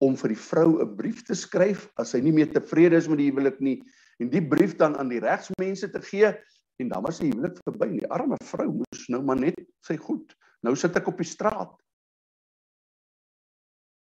om 0.04 0.16
vir 0.16 0.34
die 0.34 0.42
vrou 0.42 0.82
'n 0.82 0.96
brief 0.96 1.24
te 1.24 1.34
skryf 1.34 1.88
as 1.96 2.12
hy 2.12 2.20
nie 2.20 2.32
meer 2.32 2.52
tevrede 2.52 2.96
is 2.96 3.08
met 3.08 3.18
die 3.18 3.30
huwelik 3.30 3.60
nie 3.60 3.82
en 4.20 4.30
die 4.30 4.42
brief 4.42 4.76
dan 4.76 4.96
aan 4.96 5.08
die 5.08 5.22
regsmense 5.22 5.88
te 5.90 6.02
gee 6.02 6.34
en 6.82 6.90
dan 6.90 7.04
was 7.06 7.20
die 7.22 7.30
huwelik 7.30 7.58
verby. 7.62 7.88
Die 7.98 8.10
arme 8.12 8.38
vrou 8.44 8.68
moes 8.80 9.06
nou 9.12 9.22
maar 9.26 9.40
net 9.40 9.60
sy 9.86 9.96
goed. 10.00 10.34
Nou 10.64 10.74
sit 10.78 10.96
ek 10.96 11.10
op 11.10 11.20
die 11.20 11.28
straat. 11.28 11.74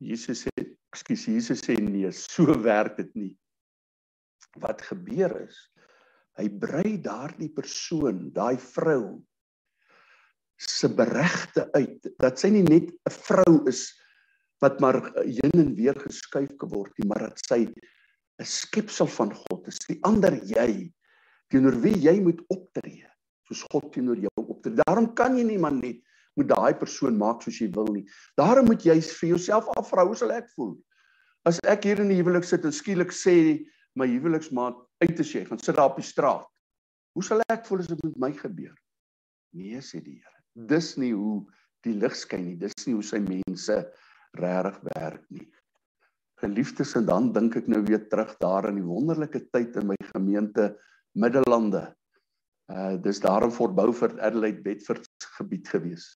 Jesus 0.04 0.43
sê, 0.45 0.54
ekskuus, 0.93 1.28
Jesus 1.32 1.63
sê 1.63 1.78
nee, 1.80 2.12
so 2.12 2.56
werk 2.63 2.97
dit 2.99 3.12
nie. 3.15 3.34
Wat 4.62 4.84
gebeur 4.86 5.34
is, 5.45 5.58
hy 6.38 6.49
brei 6.62 6.97
daardie 7.02 7.52
persoon, 7.54 8.28
daai 8.36 8.58
vrou 8.60 9.21
se 10.63 10.88
beregte 10.88 11.65
uit 11.73 12.12
dat 12.21 12.39
sy 12.39 12.52
nie 12.54 12.63
net 12.63 12.91
'n 12.91 13.13
vrou 13.28 13.63
is 13.67 13.89
wat 14.63 14.80
maar 14.80 14.99
heen 15.26 15.60
en 15.60 15.73
weer 15.76 15.97
geskuif 15.99 16.52
geword 16.62 16.93
het, 16.95 17.08
maar 17.08 17.30
dat 17.30 17.39
sy 17.47 17.65
'n 17.67 18.45
skepsel 18.45 19.08
van 19.08 19.34
God 19.34 19.67
is, 19.67 19.80
die 19.88 19.99
ander 20.04 20.34
jy 20.45 20.91
teenoor 21.53 21.77
wie 21.83 21.95
jy 22.01 22.17
moet 22.25 22.41
optree, 22.53 23.05
soos 23.47 23.61
God 23.71 23.91
teenoor 23.93 24.19
jou 24.21 24.33
optree. 24.41 24.79
Daarom 24.81 25.11
kan 25.17 25.37
jy 25.37 25.45
nie 25.47 25.61
maar 25.61 25.75
net 25.77 26.01
moet 26.39 26.49
daai 26.49 26.73
persoon 26.79 27.17
maak 27.19 27.43
soos 27.45 27.59
jy 27.61 27.69
wil 27.75 27.91
nie. 27.93 28.07
Daarom 28.39 28.71
moet 28.71 28.85
jy 28.85 28.95
vir 29.05 29.35
jouself 29.35 29.69
afvra 29.77 30.05
hoe 30.07 30.17
sal 30.17 30.33
ek 30.33 30.49
voel? 30.55 30.73
As 31.45 31.59
ek 31.69 31.85
hier 31.85 32.01
in 32.01 32.09
die 32.09 32.17
huwelik 32.21 32.47
sit 32.47 32.65
en 32.65 32.73
skielik 32.73 33.13
sê 33.13 33.35
my 33.99 34.07
huweliksmaat 34.09 34.79
uit 35.03 35.15
te 35.19 35.25
sê, 35.27 35.43
gaan 35.45 35.61
sit 35.61 35.77
daar 35.77 35.91
op 35.91 35.99
die 35.99 36.07
straat. 36.07 36.47
Hoe 37.13 37.25
sal 37.25 37.43
ek 37.53 37.67
voel 37.67 37.83
as 37.83 37.91
dit 37.91 37.99
met 38.07 38.15
my 38.23 38.31
gebeur? 38.33 38.73
Nee, 39.53 39.81
sê 39.85 40.01
die 40.01 40.17
Here. 40.17 40.39
Dis 40.69 40.95
nie 40.97 41.11
hoe 41.13 41.43
die 41.85 41.93
lig 41.99 42.15
skyn 42.17 42.47
nie. 42.47 42.57
Dis 42.57 42.87
nie 42.87 42.95
hoe 42.97 43.05
sy 43.05 43.19
mense 43.21 43.75
regtig 44.39 44.79
werk 44.95 45.27
nie. 45.29 45.45
Geliefdes, 46.41 46.95
en 46.97 47.05
dan 47.07 47.29
dink 47.35 47.59
ek 47.59 47.69
nou 47.69 47.83
weer 47.85 48.01
terug 48.09 48.33
daar 48.41 48.65
in 48.71 48.79
die 48.79 48.87
wonderlike 48.87 49.43
tyd 49.53 49.77
in 49.79 49.91
my 49.91 49.97
gemeente 50.09 50.71
Middellande. 51.13 51.95
Uh 52.71 52.95
dis 53.02 53.19
daar 53.19 53.43
in 53.43 53.52
Fort 53.52 53.76
Beaufort, 53.76 54.19
Adelaide, 54.19 54.62
Bedford 54.62 55.10
gebied 55.38 55.67
gewees. 55.69 56.08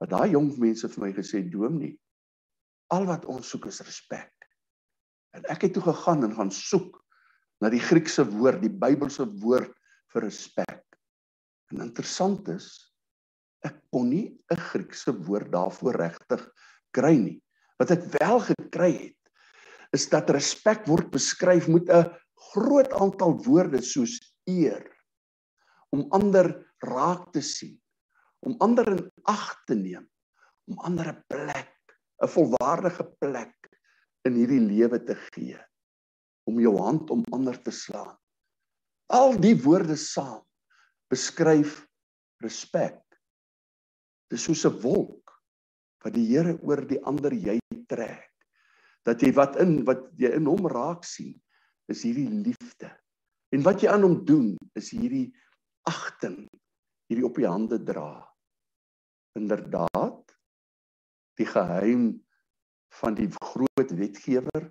Maar 0.00 0.08
daai 0.08 0.30
jong 0.34 0.52
mense 0.58 0.88
vir 0.88 1.04
my 1.04 1.12
gesê 1.16 1.42
dominee, 1.50 1.96
al 2.94 3.06
wat 3.08 3.26
ons 3.30 3.48
soek 3.48 3.68
is 3.70 3.82
respek. 3.84 4.32
En 5.34 5.46
ek 5.50 5.66
het 5.66 5.74
toe 5.76 5.82
gegaan 5.82 6.24
en 6.26 6.34
gaan 6.36 6.52
soek 6.54 7.00
na 7.62 7.70
die 7.72 7.82
Griekse 7.82 8.24
woord, 8.28 8.62
die 8.62 8.72
Bybelse 8.72 9.26
woord 9.42 9.74
vir 10.14 10.26
respek. 10.26 10.82
En 11.72 11.82
interessant 11.86 12.48
is 12.52 12.68
ek 13.64 13.80
kon 13.90 14.10
nie 14.10 14.36
'n 14.52 14.60
Griekse 14.70 15.12
woord 15.26 15.50
daarvoor 15.52 15.96
regtig 15.96 16.42
kry 16.92 17.16
nie. 17.16 17.40
Wat 17.80 17.90
ek 17.90 18.04
wel 18.20 18.40
gekry 18.40 18.92
het 18.92 19.96
is 19.96 20.08
dat 20.10 20.30
respek 20.30 20.86
word 20.86 21.10
beskryf 21.10 21.68
met 21.68 21.88
'n 21.88 22.10
groot 22.52 22.92
aantal 22.92 23.36
woorde 23.44 23.82
soos 23.82 24.18
eer 24.50 24.84
om 25.94 26.06
ander 26.16 26.50
raak 26.84 27.30
te 27.32 27.42
sien, 27.44 27.76
om 28.44 28.56
ander 28.64 28.88
in 28.92 29.04
ag 29.30 29.46
te 29.68 29.76
neem, 29.78 30.04
om 30.68 30.78
ander 30.88 31.12
'n 31.12 31.22
plek, 31.28 31.76
'n 32.22 32.28
volwaardige 32.28 33.04
plek 33.20 33.70
in 34.26 34.34
hierdie 34.34 34.60
lewe 34.60 34.98
te 34.98 35.14
gee, 35.32 35.60
om 36.48 36.60
jou 36.60 36.76
hand 36.78 37.10
om 37.10 37.24
ander 37.32 37.56
te 37.62 37.70
slaan. 37.70 38.16
Al 39.12 39.36
die 39.38 39.54
woorde 39.62 39.96
saam 39.96 40.42
beskryf 41.12 41.84
respek. 42.42 43.00
Dis 44.30 44.44
soos 44.44 44.64
'n 44.64 44.80
wolk 44.82 45.30
wat 46.04 46.14
die 46.14 46.26
Here 46.26 46.58
oor 46.62 46.84
die 46.84 47.00
ander 47.04 47.32
jy 47.32 47.58
trek. 47.88 48.30
Dat 49.04 49.20
jy 49.20 49.32
wat 49.32 49.56
in 49.60 49.84
wat 49.84 50.10
jy 50.16 50.32
in 50.36 50.46
hom 50.46 50.66
raak 50.66 51.04
sien, 51.04 51.40
is 51.92 52.04
hierdie 52.06 52.28
liefde. 52.28 52.90
En 53.54 53.62
wat 53.66 53.82
jy 53.82 53.90
aan 53.92 54.04
hom 54.06 54.18
doen, 54.26 54.52
is 54.78 54.90
hierdie 54.94 55.28
agting, 55.88 56.44
hierdie 57.10 57.26
op 57.26 57.36
die 57.38 57.48
hande 57.48 57.78
dra. 57.84 58.24
Inderdaad, 59.38 60.34
die 61.38 61.46
geheim 61.48 62.06
van 63.00 63.16
die 63.18 63.28
groot 63.42 63.94
wetgewer, 63.98 64.68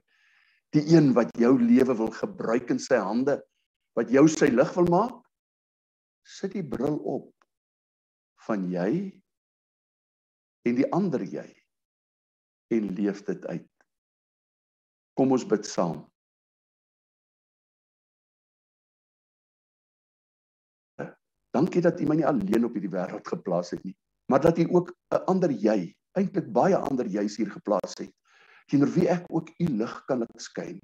die 0.73 0.86
een 0.89 1.12
wat 1.13 1.32
jou 1.38 1.54
lewe 1.60 1.95
wil 1.99 2.12
gebruik 2.15 2.71
in 2.73 2.82
sy 2.82 2.97
hande, 2.97 3.38
wat 3.97 4.10
jou 4.12 4.26
sy 4.32 4.49
lig 4.49 4.71
wil 4.78 4.89
maak, 4.89 5.19
sit 6.23 6.56
die 6.56 6.65
bril 6.65 6.97
op 7.04 7.30
van 8.47 8.63
jy 8.71 9.12
en 10.67 10.80
die 10.80 10.88
ander 10.95 11.23
jy 11.28 11.45
en 12.73 12.89
leef 12.97 13.21
dit 13.28 13.45
uit. 13.52 13.69
Kom 15.19 15.36
ons 15.36 15.45
bid 15.45 15.67
saam. 15.67 16.02
Dankie 21.54 21.82
dat 21.86 22.02
U 22.02 22.08
my 22.10 22.18
nie 22.18 22.28
alleen 22.28 22.66
op 22.66 22.74
hierdie 22.74 22.92
wêreld 22.94 23.28
geplaas 23.30 23.74
het 23.76 23.84
nie, 23.86 23.96
maar 24.32 24.42
dat 24.42 24.58
U 24.58 24.66
ook 24.74 24.89
'n 25.13 25.24
ander 25.30 25.52
jy, 25.52 25.94
eintlik 26.18 26.52
baie 26.54 26.78
ander 26.78 27.06
jy's 27.06 27.38
hier 27.38 27.52
geplaas 27.52 27.94
het, 28.00 28.12
teenoor 28.68 28.89
wie 28.96 29.10
ek 29.10 29.26
ook 29.30 29.50
U 29.60 29.68
lig 29.78 29.96
kan 30.06 30.20
laat 30.20 30.42
skyn. 30.42 30.80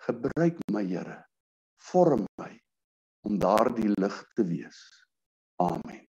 Gebruik 0.00 0.58
my 0.72 0.84
Here, 0.84 1.24
vorm 1.90 2.24
my 2.40 2.52
om 3.26 3.38
daardie 3.38 3.92
lig 4.00 4.24
te 4.34 4.44
wees. 4.44 4.78
Amen. 5.60 6.07